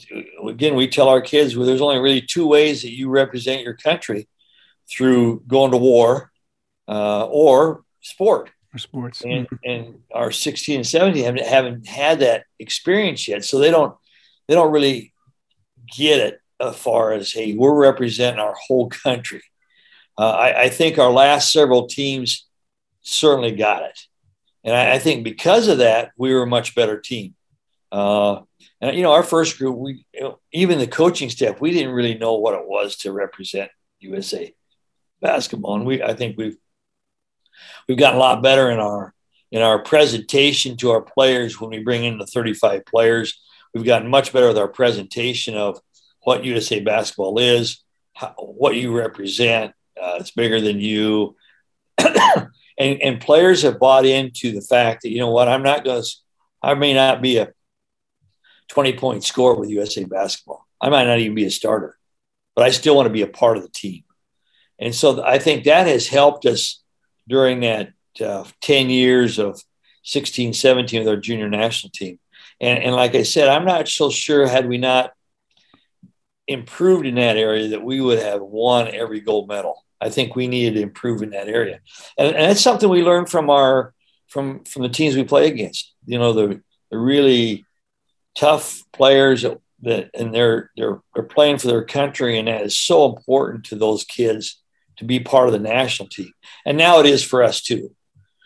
[0.48, 3.74] again, we tell our kids well, there's only really two ways that you represent your
[3.74, 4.28] country
[4.88, 6.30] through going to war
[6.88, 8.50] uh, or sport.
[8.76, 9.22] Or sports.
[9.22, 13.42] And, and our 16 and 17 haven't, haven't had that experience yet.
[13.42, 13.96] So they don't,
[14.48, 15.14] they don't really
[15.96, 19.42] get it as far as, hey, we're representing our whole country.
[20.18, 22.46] Uh, I, I, think our last several teams
[23.00, 23.98] certainly got it.
[24.62, 27.34] And I, I think because of that, we were a much better team.
[27.90, 28.40] Uh,
[28.82, 30.04] and you know, our first group, we
[30.52, 33.70] even the coaching staff, we didn't really know what it was to represent
[34.00, 34.54] USA
[35.22, 36.58] basketball, and we I think we've
[37.88, 39.14] we've gotten a lot better in our
[39.52, 43.40] in our presentation to our players when we bring in the 35 players.
[43.72, 45.80] We've gotten much better with our presentation of
[46.22, 47.82] what USA basketball is,
[48.14, 49.72] how, what you represent.
[50.00, 51.36] Uh, it's bigger than you.
[51.98, 56.02] and, and players have bought into the fact that, you know what, I'm not going
[56.02, 56.08] to,
[56.62, 57.52] I may not be a
[58.68, 60.66] 20 point scorer with USA basketball.
[60.80, 61.96] I might not even be a starter,
[62.54, 64.02] but I still want to be a part of the team.
[64.78, 66.82] And so I think that has helped us
[67.28, 69.60] during that uh, 10 years of
[70.04, 72.18] 16, 17 with our junior national team.
[72.60, 75.12] And, and like I said, I'm not so sure had we not
[76.46, 79.84] improved in that area that we would have won every gold medal.
[80.00, 81.80] I think we needed to improve in that area.
[82.18, 83.94] And, and that's something we learned from our
[84.28, 85.94] from from the teams we play against.
[86.04, 87.64] You know, the, the really
[88.36, 89.44] tough players
[89.82, 93.76] that and they're they're they're playing for their country and that is so important to
[93.76, 94.62] those kids
[94.98, 96.32] to be part of the national team.
[96.64, 97.94] And now it is for us too.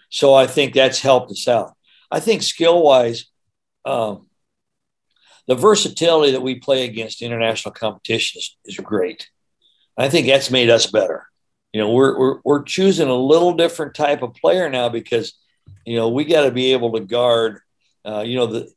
[0.09, 1.75] So i think that's helped us out.
[2.11, 3.27] I think skill wise
[3.85, 4.27] um,
[5.47, 9.29] the versatility that we play against international competition is, is great.
[9.97, 11.27] I think that's made us better.
[11.73, 15.35] You know we're, we're we're choosing a little different type of player now because
[15.85, 17.61] you know we got to be able to guard
[18.05, 18.69] uh, you know the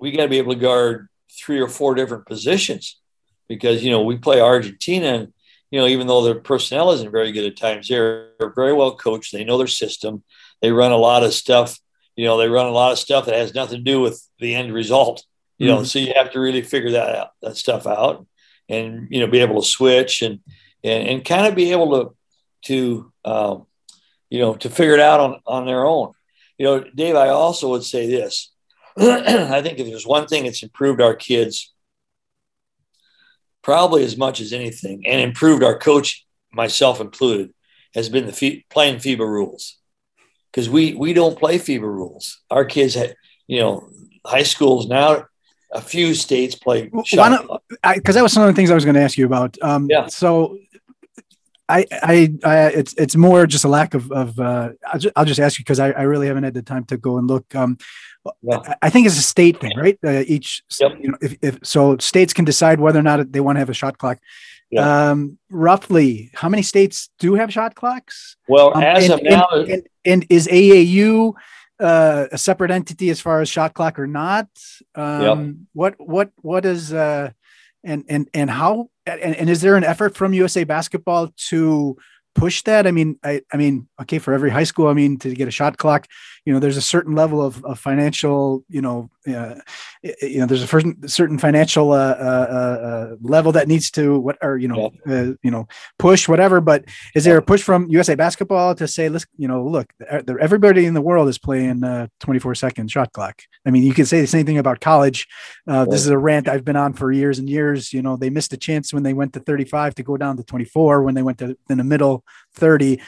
[0.00, 2.98] we got to be able to guard three or four different positions
[3.48, 5.32] because you know we play Argentina and
[5.70, 9.32] you know even though their personnel isn't very good at times they're very well coached.
[9.32, 10.22] They know their system.
[10.62, 11.78] They run a lot of stuff
[12.18, 14.54] you know they run a lot of stuff that has nothing to do with the
[14.54, 15.24] end result
[15.56, 15.76] you mm-hmm.
[15.76, 18.26] know so you have to really figure that out that stuff out
[18.68, 20.40] and you know be able to switch and
[20.84, 22.14] and, and kind of be able to
[22.62, 23.66] to um,
[24.28, 26.12] you know to figure it out on on their own.
[26.58, 28.52] You know dave i also would say this.
[28.98, 31.72] I think if there's one thing that's improved our kids,
[33.62, 37.52] probably as much as anything, and improved our coach, myself included,
[37.94, 39.78] has been the playing FIBA rules.
[40.50, 42.40] Because we we don't play FIBA rules.
[42.50, 43.14] Our kids, have,
[43.46, 43.88] you know,
[44.24, 45.26] high schools now,
[45.72, 47.16] a few states play shot.
[47.94, 49.56] Because that was some of the things I was going to ask you about.
[49.62, 50.06] Um, Yeah.
[50.06, 50.58] So.
[51.70, 55.24] I, I, I, it's, it's more just a lack of, of, uh, I'll just, I'll
[55.26, 57.54] just ask you because I, I really haven't had the time to go and look.
[57.54, 57.76] Um,
[58.42, 58.74] Yeah.
[58.82, 59.98] I- think it's a state thing, right?
[60.04, 60.92] Uh, each, Yep.
[61.00, 63.70] you know, if, if so, states can decide whether or not they want to have
[63.70, 64.18] a shot clock.
[64.76, 68.36] Um, roughly, how many states do have shot clocks?
[68.48, 71.32] Well, Um, as and, of now, and, and, and is AAU
[71.80, 74.48] uh, a separate entity as far as shot clock or not?
[74.94, 77.30] Um, What what what is uh,
[77.84, 81.96] and and and how and, and is there an effort from USA Basketball to
[82.34, 82.86] push that?
[82.86, 85.52] I mean, I I mean, okay, for every high school, I mean, to get a
[85.52, 86.06] shot clock,
[86.48, 89.56] you know, there's a certain level of, of financial, you know, uh,
[90.22, 94.56] you know, there's a certain financial uh, uh, uh, level that needs to what or
[94.56, 95.68] you know, uh, you know,
[95.98, 96.62] push whatever.
[96.62, 99.92] But is there a push from USA Basketball to say, let's, you know, look,
[100.40, 103.42] everybody in the world is playing uh, 24 second shot clock.
[103.66, 105.28] I mean, you can say the same thing about college.
[105.66, 107.92] Uh, This is a rant I've been on for years and years.
[107.92, 110.44] You know, they missed a chance when they went to 35 to go down to
[110.44, 112.24] 24 when they went to in the middle
[112.54, 113.00] 30.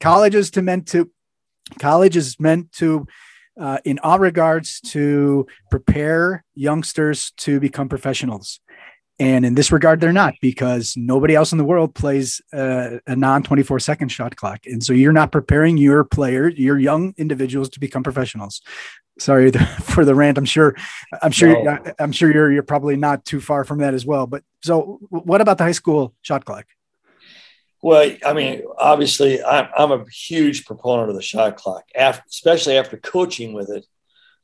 [0.00, 1.10] colleges to meant to
[1.78, 3.06] college is meant to
[3.60, 8.60] uh, in all regards to prepare youngsters to become professionals.
[9.18, 13.16] And in this regard they're not because nobody else in the world plays uh, a
[13.16, 14.60] non 24 second shot clock.
[14.66, 18.60] And so you're not preparing your players your young individuals to become professionals.
[19.18, 19.50] Sorry
[19.82, 20.36] for the rant.
[20.36, 20.76] I'm sure
[21.22, 21.78] i'm sure No.
[21.98, 24.26] i'm sure you're you're probably not too far from that as well.
[24.26, 26.66] But so what about the high school shot clock
[27.86, 32.78] Well, I mean, obviously, I'm, I'm a huge proponent of the shot clock, after, especially
[32.78, 33.86] after coaching with it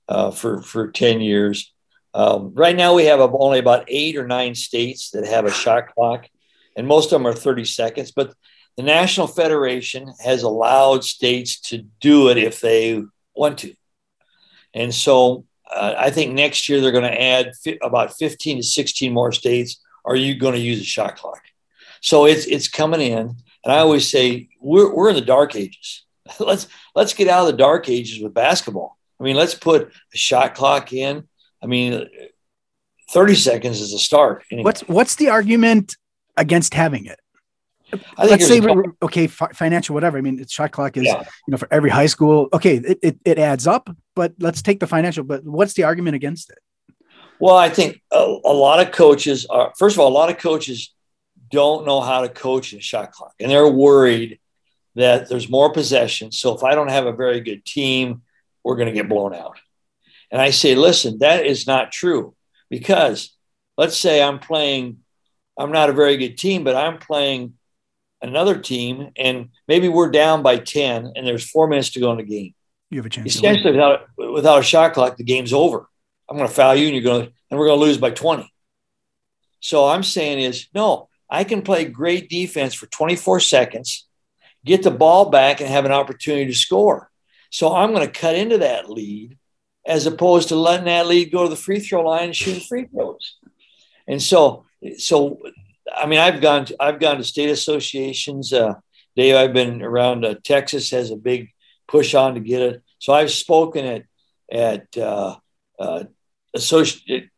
[0.09, 1.75] uh, for, for 10 years.
[2.15, 5.93] Um, right now, we have only about eight or nine states that have a shot
[5.93, 6.29] clock,
[6.77, 8.13] and most of them are 30 seconds.
[8.13, 8.33] But
[8.77, 13.03] the National Federation has allowed states to do it if they
[13.35, 13.75] want to.
[14.73, 18.63] And so uh, I think next year they're going to add fi- about 15 to
[18.63, 19.83] 16 more states.
[20.05, 21.43] Are you going to use a shot clock?
[22.03, 23.19] So it's it's coming in,
[23.65, 26.05] and I always say we're we're in the dark ages.
[26.39, 28.99] let's let's get out of the dark ages with basketball.
[29.19, 31.27] I mean, let's put a shot clock in.
[31.63, 32.09] I mean,
[33.11, 34.45] thirty seconds is a start.
[34.51, 35.97] Anyway, what's what's the argument
[36.37, 37.21] against having it
[37.93, 38.61] I think let's say
[39.03, 41.23] okay fi- financial whatever i mean it's shot clock is Yeah.
[41.47, 44.81] you know for every high school okay it, it, it adds up but let's take
[44.81, 46.59] the financial but what's the argument against it
[47.39, 50.39] Well, I think a, a lot of coaches are, first of all, a lot of
[50.39, 50.95] coaches
[51.53, 54.41] don't know how to coach in a shot clock, and they're worried
[54.95, 56.33] that there's more possession.
[56.33, 58.23] So if I don't have a very good team,
[58.65, 59.59] we're going to get blown out.
[60.31, 62.35] And I say, listen, that is not true
[62.69, 63.37] because
[63.77, 64.99] let's say I'm playing,
[65.59, 67.55] I'm not a very good team, but I'm playing
[68.21, 72.19] another team, and maybe we're down by 10, and there's four minutes to go in
[72.19, 72.55] the game
[72.93, 75.89] you have a chance essentially without without a shot clock, the game's over.
[76.29, 78.11] I'm going to foul you, and you're going to, and we're going to lose by
[78.11, 78.53] 20.
[79.61, 84.07] So I'm saying is no, I can play great defense for 24 seconds,
[84.67, 87.11] get the ball back, and have an opportunity to score.
[87.49, 89.39] So I'm going to cut into that lead
[89.87, 92.85] as opposed to letting that lead go to the free throw line and shooting free
[92.85, 93.37] throws.
[94.07, 94.67] And so,
[94.99, 95.39] so
[95.97, 98.53] I mean, I've gone to, I've gone to state associations.
[98.53, 98.75] Uh,
[99.17, 100.27] Dave, I've been around.
[100.27, 101.49] Uh, Texas has a big
[101.89, 102.83] push on to get it.
[102.99, 104.05] So I've spoken at
[104.53, 105.37] at uh,
[105.79, 106.05] uh,
[106.59, 107.31] state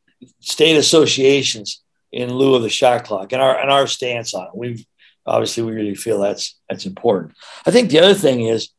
[0.77, 1.84] associations
[2.15, 4.51] in lieu of the shot clock and our and our stance on it.
[4.55, 4.87] We've
[5.27, 7.35] obviously we really feel that's that's important.
[7.67, 8.71] I think the other thing is,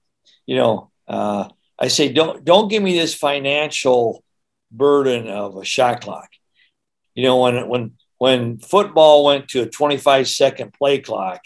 [0.46, 4.24] you know, uh, I say don't don't give me this financial
[4.72, 6.30] burden of a shot clock.
[7.14, 11.42] You know, when when when football went to a 25 second play clock,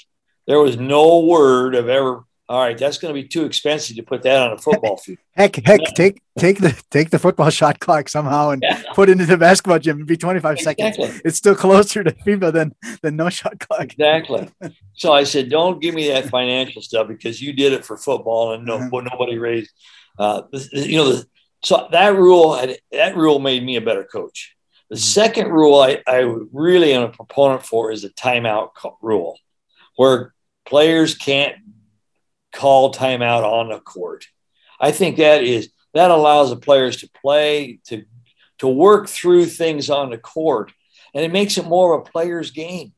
[0.45, 2.23] there was no word of ever.
[2.49, 5.19] All right, that's going to be too expensive to put that on a football field.
[5.35, 8.81] heck heck take take the take the football shot clock somehow and Yeah.
[8.95, 11.21] put it into the basketball gym and be 25 seconds Exactly.
[11.23, 12.73] it's still closer to FIBA than
[13.03, 14.49] than no shot clock Exactly.
[14.95, 18.51] So I said, don't give me that financial stuff because you did it for football
[18.53, 19.09] and no, Mhm.
[19.11, 19.71] nobody raised.
[20.17, 20.41] Uh,
[20.73, 21.25] you know, the,
[21.63, 24.55] so that rule had, that rule made me a better coach.
[24.89, 26.19] The second rule I, I
[26.51, 28.71] really am a proponent for is the timeout
[29.01, 29.37] rule,
[29.95, 30.33] where
[30.65, 31.55] players can't
[32.51, 34.25] call timeout on the court.
[34.79, 38.05] I think that is that allows the players to play to
[38.59, 40.71] to work through things on the court,
[41.13, 42.93] and it makes it more of a player's game.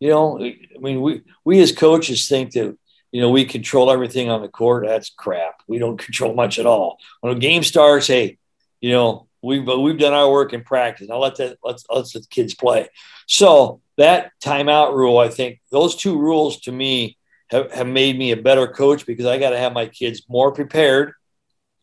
[0.00, 2.76] You know, I mean, we we as coaches think that
[3.12, 4.86] you know we control everything on the court.
[4.86, 5.62] That's crap.
[5.66, 6.98] We don't control much at all.
[7.20, 8.38] When a game starts, hey,
[8.80, 11.08] you know, we've we've done our work in practice.
[11.08, 12.88] Now let that let's let's let the kids play.
[13.26, 17.16] So that timeout rule, I think those two rules to me
[17.52, 20.52] have, have made me a better coach because I got to have my kids more
[20.52, 21.12] prepared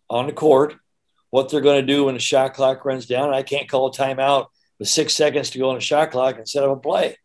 [0.10, 0.76] on the court
[1.30, 3.34] what they're going to do when the shot clock runs down.
[3.34, 4.48] I can't call a timeout
[4.80, 7.18] with six seconds to go on a shot clock and set up a play.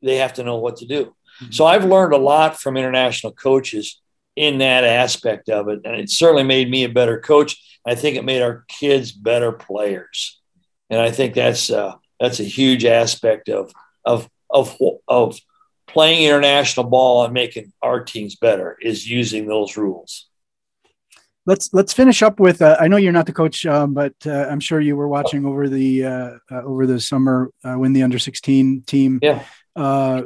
[0.00, 1.16] They have to know what to do.
[1.42, 1.50] Mm-hmm.
[1.50, 4.00] So I've learned a lot from international coaches
[4.36, 5.80] in that aspect of it.
[5.84, 7.80] And it certainly made me a better coach.
[7.84, 10.40] I think it made our kids better players.
[10.90, 13.72] And I think that's uh, that's a huge aspect of
[14.04, 14.76] of of
[15.08, 15.38] of
[15.88, 20.28] playing international ball and making our teams better is using those rules
[21.48, 22.62] let's let's finish up with.
[22.62, 25.44] Uh, I know you're not the coach, um, but uh, I'm sure you were watching
[25.44, 29.42] over the uh, uh over the summer uh, when the under 16 team yeah.
[29.76, 30.22] Uh,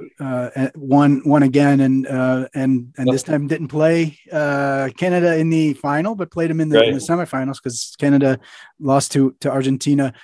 [0.77, 2.07] won won again, and
[2.55, 6.79] and and this time didn't play Canada in the final, but played them in the,
[6.79, 6.89] right.
[6.89, 8.41] in the semifinals because Canada
[8.81, 10.15] lost to to Argentina.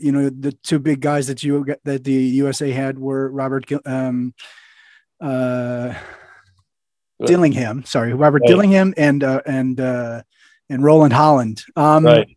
[0.00, 4.34] You know the two big guys that you that the USA had were Robert um,
[5.20, 5.94] uh,
[7.24, 8.48] Dillingham, sorry, Robert right.
[8.48, 10.22] Dillingham and uh, and uh,
[10.68, 11.62] and Roland Holland.
[11.76, 12.28] Um, right.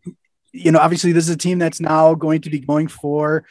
[0.52, 3.44] You know, obviously, this is a team that's now going to be going for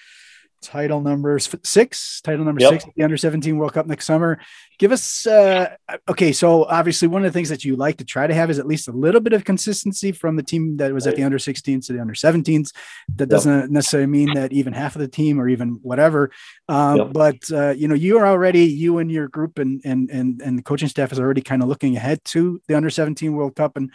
[0.61, 2.71] title number six, title number yep.
[2.71, 4.39] six the under 17 World Cup next summer.
[4.79, 5.75] Give us, uh,
[6.09, 6.31] okay.
[6.31, 8.67] So obviously one of the things that you like to try to have is at
[8.67, 11.13] least a little bit of consistency from the team that was right.
[11.13, 12.73] at the under 16s to the under 17s.
[13.15, 13.69] That doesn't yep.
[13.69, 16.31] necessarily mean that even half of the team or even whatever.
[16.67, 17.13] Um, yep.
[17.13, 20.57] But, uh, you know, you are already, you and your group and, and, and, and
[20.57, 23.77] the coaching staff is already kind of looking ahead to the under 17 World Cup.
[23.77, 23.91] And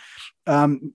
[0.47, 0.95] um,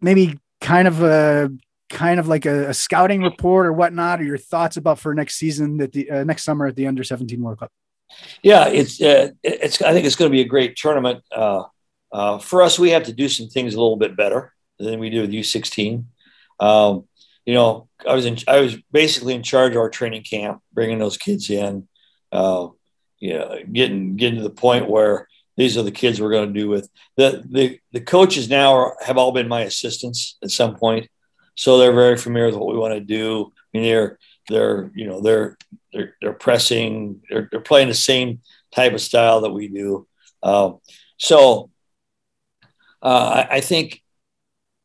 [0.00, 1.50] maybe kind of a
[1.88, 5.36] kind of like a, a, scouting report or whatnot, or your thoughts about for next
[5.36, 7.72] season that the uh, next summer at the Under 17 World Cup?
[8.42, 9.82] Yeah, it's uh, it's.
[9.82, 11.22] I think it's going to be a great tournament.
[11.30, 11.64] Uh,
[12.12, 15.10] uh, for us, we have to do some things a little bit better than we
[15.10, 16.04] do with U16.
[16.60, 17.04] Um,
[17.44, 18.38] you know, I was in.
[18.48, 21.88] I was basically in charge of our training camp, bringing those kids in.
[22.32, 22.68] Uh,
[23.18, 26.60] you know, getting getting to the point where these are the kids we're going to
[26.60, 30.76] do with the the the coaches now are, have all been my assistants at some
[30.76, 31.08] point
[31.56, 33.52] so they're very familiar with what we want to do.
[33.56, 35.58] I mean, they're they're you know they're
[35.92, 38.40] they're, they're pressing, they're, they're playing the same
[38.72, 40.06] type of style that we do.
[40.42, 40.78] Um,
[41.16, 41.70] so
[43.02, 44.02] uh, I, I think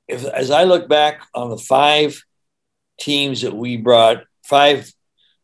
[0.07, 2.24] if as I look back on the five
[2.99, 4.91] teams that we brought, five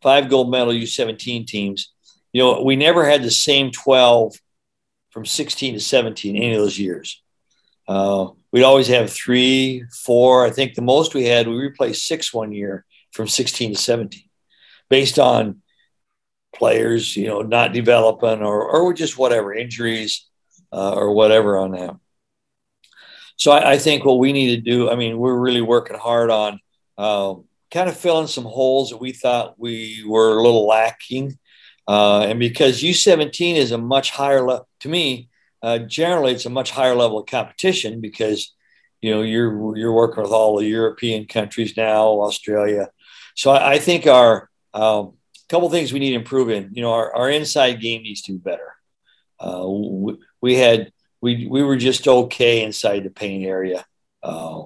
[0.02, 1.94] five gold medal U17 teams,
[2.32, 4.36] you know, we never had the same 12
[5.10, 7.22] from 16 to 17 any of those years.
[7.88, 8.28] Uh,
[8.58, 10.44] we'd always have three, four.
[10.44, 14.24] I think the most we had, we replaced six one year from 16 to 17
[14.90, 15.62] based on
[16.56, 20.26] players, you know, not developing or, or just whatever, injuries
[20.74, 21.98] uh, or whatever on that.
[23.36, 26.32] So I, I, think what we need to do, I mean, we're really working hard
[26.32, 26.60] on
[26.98, 27.36] uh,
[27.70, 31.38] kind of filling some holes that we thought we were a little lacking.
[31.88, 35.30] Uh, and because U17 is a much higher level, to me,
[35.62, 38.54] uh, generally it's a much higher level of competition because
[39.02, 42.90] you know you're you're working with all the European countries now, Australia.
[43.36, 45.14] So I, I think our um,
[45.50, 46.72] couple things we need to improve in.
[46.74, 48.74] You know, our, our inside game needs to be better.
[49.40, 50.92] Uh, we, we, had
[51.22, 53.86] we we were just okay inside the paint area.
[54.24, 54.64] Uh,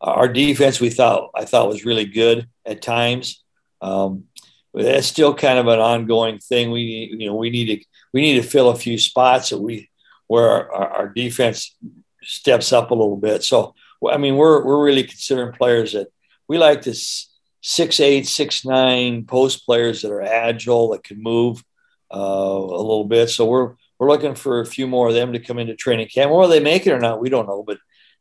[0.00, 3.42] our defense we thought I thought was really good at times.
[3.82, 4.24] Um,
[4.72, 6.70] but that's still kind of an ongoing thing.
[6.70, 9.89] We you know we need to we need to fill a few spots that we
[10.30, 11.76] where our, our defense
[12.22, 13.42] steps up a little bit.
[13.42, 13.74] So,
[14.08, 16.06] I mean, we're, we're really considering players that
[16.46, 17.28] we like this
[17.60, 21.64] six eight, six nine post players that are agile, that can move
[22.14, 23.30] uh, a little bit.
[23.30, 26.30] So we're we're looking for a few more of them to come into training camp.
[26.30, 27.64] Whether they make it or not, we don't know.
[27.66, 27.78] But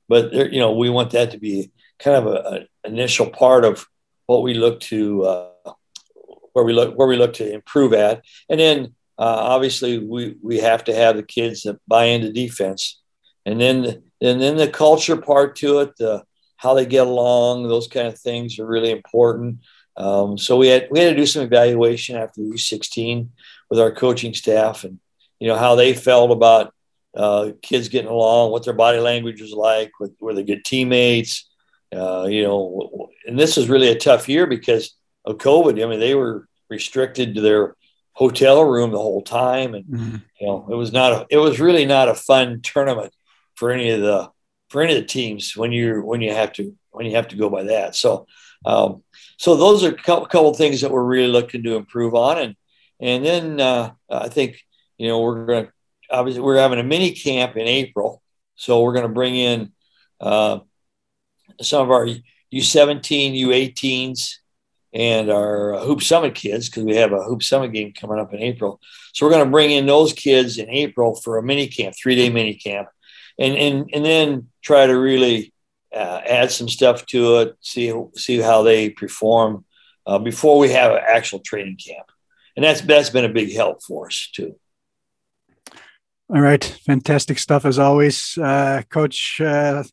[0.08, 3.86] but you know, we want that to be kind of an initial part of
[4.26, 5.74] what we look to uh,
[6.54, 8.96] where we look where we look to improve at, and then
[9.26, 13.00] obviously we we have to have the kids that buy into defense,
[13.46, 16.24] and then and then the culture part to it, the
[16.58, 19.60] how they get along, those kind of things are really important.
[19.96, 23.28] Um, so we had we had to do some evaluation after U16
[23.70, 25.00] with our coaching staff, and
[25.40, 26.74] you know how they felt about
[27.16, 31.50] uh, kids getting along, what their body language was like, with, were they good teammates,
[31.94, 33.10] uh, you know.
[33.28, 34.96] And this was really a tough year because
[35.26, 35.84] of COVID.
[35.84, 37.76] I mean, they were restricted to their
[38.20, 40.16] hotel room the whole time, and mm-hmm.
[40.42, 43.14] you know it was not a, it was really not a fun tournament
[43.56, 44.30] for any of the
[44.68, 47.38] for any of the teams when you when you have to when you have to
[47.38, 47.96] go by that.
[47.96, 48.28] So
[48.66, 49.04] um,
[49.38, 52.56] so those are a couple, couple things that we're really looking to improve on, and
[53.00, 54.62] and then uh, I think
[54.98, 55.72] you know we're going to
[56.12, 58.22] obviously we're having a mini camp in April,
[58.58, 59.72] so we're going to bring in
[60.20, 60.60] uh,
[61.62, 62.06] some of our
[62.54, 64.39] U17, U18s,
[64.94, 68.40] and our Hoop Summit kids because we have a Hoop Summit game coming up in
[68.40, 68.80] April.
[69.14, 72.16] So we're going to bring in those kids in April for a mini camp, three
[72.16, 72.90] day mini camp,
[73.38, 75.54] and and and then try to really
[75.94, 79.66] uh, add some stuff to it, see see how they perform
[80.06, 82.08] uh, before we have an actual training camp,
[82.56, 84.56] and that's that's been a big help for us too.
[86.32, 89.42] All right, fantastic stuff as always, uh, Coach.
[89.42, 89.84] Uh,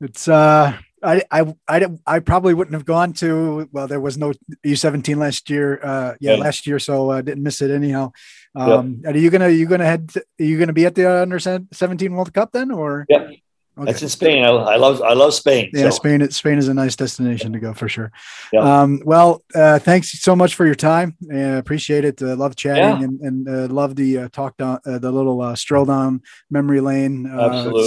[0.00, 3.68] it's uh, I, I I I probably wouldn't have gone to.
[3.72, 4.32] Well, there was no
[4.64, 5.80] U17 last year.
[5.82, 8.12] Uh, yeah, last year, so I didn't miss it anyhow.
[8.54, 9.14] Um, yep.
[9.14, 10.10] Are you gonna you gonna head?
[10.10, 13.06] To, are you gonna be at the under 17 World Cup then, or?
[13.08, 13.30] Yeah,
[13.78, 13.90] Okay.
[13.90, 14.44] That's in Spain.
[14.44, 15.70] I, I, love I love Spain.
[15.72, 15.90] Yeah, so.
[15.90, 16.30] Spain.
[16.30, 18.12] Spain is a nice destination to go for sure.
[18.52, 18.82] Yeah.
[18.82, 21.16] Um, well, uh, thanks so much for your time.
[21.32, 22.20] Uh, appreciate it.
[22.20, 23.02] Uh, love chatting yeah.
[23.02, 27.24] and, and uh, love the uh, talk down uh, the little stroll down memory lane.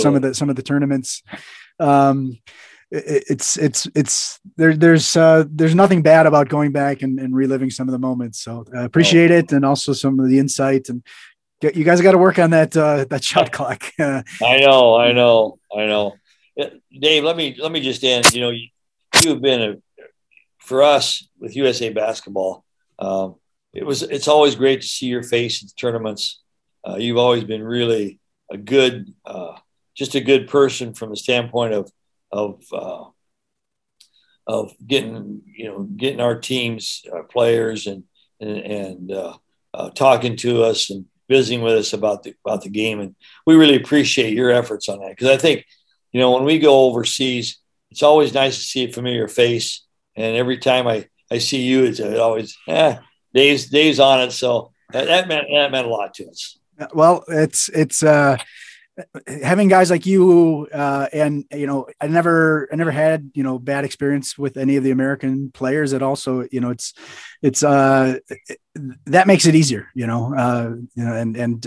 [0.02, 1.22] some of the some of the tournaments.
[1.80, 2.40] Um,
[2.92, 4.76] it's it's it's there.
[4.76, 8.44] There's there's nothing bad about going back and, and reliving some of the moments.
[8.44, 9.38] So i appreciate oh.
[9.38, 11.04] it, and also some of the insight and
[11.62, 13.84] you guys got to work on that uh, that shot clock.
[14.00, 14.24] I
[14.60, 16.16] know, I know, I know.
[17.00, 18.34] Dave, let me let me just end.
[18.34, 18.68] You know, you,
[19.24, 20.04] you've been a
[20.60, 22.64] for us with USA Basketball.
[23.00, 23.36] Um,
[23.74, 26.42] it was it's always great to see your face at the tournaments.
[26.88, 28.20] Uh, you've always been really
[28.52, 29.56] a good, uh,
[29.96, 31.92] just a good person from the standpoint of
[32.32, 33.06] of uh,
[34.48, 38.04] of getting you know getting our teams, our players, and
[38.40, 39.38] and, and uh,
[39.74, 43.16] uh, talking to us and visiting with us about the about the game, and
[43.46, 45.66] we really appreciate your efforts on that because I think,
[46.12, 47.60] you know, when we go overseas,
[47.92, 51.84] it's always nice to see a familiar face, and every time I I see you,
[51.84, 52.98] it's always eh,
[53.34, 54.32] days days on it.
[54.32, 56.58] So that, that meant that meant a lot to us.
[56.94, 58.38] Well, it's it's uh
[59.44, 63.60] having guys like you uh, and you know i never i never had you know
[63.60, 66.94] bad experience with any of the american players that also you know it's
[67.42, 68.18] it's uh
[68.48, 68.60] it,
[69.06, 71.66] that makes it easier you know uh you know and and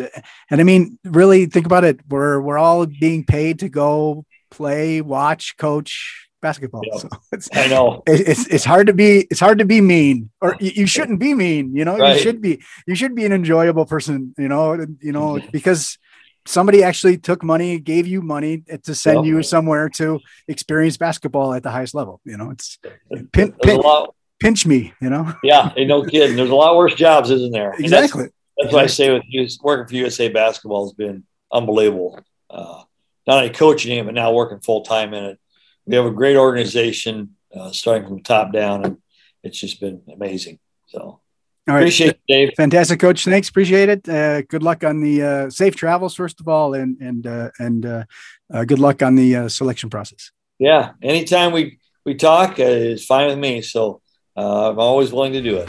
[0.50, 5.00] and i mean really think about it we're we're all being paid to go play
[5.00, 6.82] watch coach basketball.
[6.84, 7.08] Yeah.
[7.40, 10.72] So I know it's it's hard to be it's hard to be mean, or you,
[10.74, 11.76] you shouldn't be mean.
[11.76, 12.16] You know, right.
[12.16, 14.34] you should be you should be an enjoyable person.
[14.38, 15.98] You know, you know because
[16.48, 20.18] somebody actually took money, gave you money to send you somewhere to
[20.48, 22.20] experience basketball at the highest level.
[22.24, 22.78] You know, it's
[23.32, 25.32] pin, pin, lot, pinch me, you know?
[25.42, 25.72] Yeah.
[25.76, 26.36] No kidding.
[26.36, 27.74] There's a lot worse jobs, isn't there?
[27.78, 28.24] Exactly.
[28.24, 32.18] That's, that's what I say with you, working for USA basketball has been unbelievable.
[32.48, 32.82] Uh,
[33.26, 35.38] not only coaching it, but now working full time in it.
[35.86, 38.96] We have a great organization, uh, starting from the top down, and
[39.42, 40.58] it's just been amazing.
[40.86, 41.20] So
[41.68, 41.82] all right.
[41.82, 42.50] Appreciate it, Dave.
[42.56, 43.24] Fantastic, Coach.
[43.24, 43.50] Thanks.
[43.50, 44.08] Appreciate it.
[44.08, 47.84] Uh, good luck on the uh, safe travels, first of all, and and uh, and
[47.84, 48.04] uh,
[48.52, 50.32] uh, good luck on the uh, selection process.
[50.58, 50.92] Yeah.
[51.02, 53.60] Anytime we we talk is fine with me.
[53.60, 54.00] So
[54.34, 55.68] I'm always willing to do it.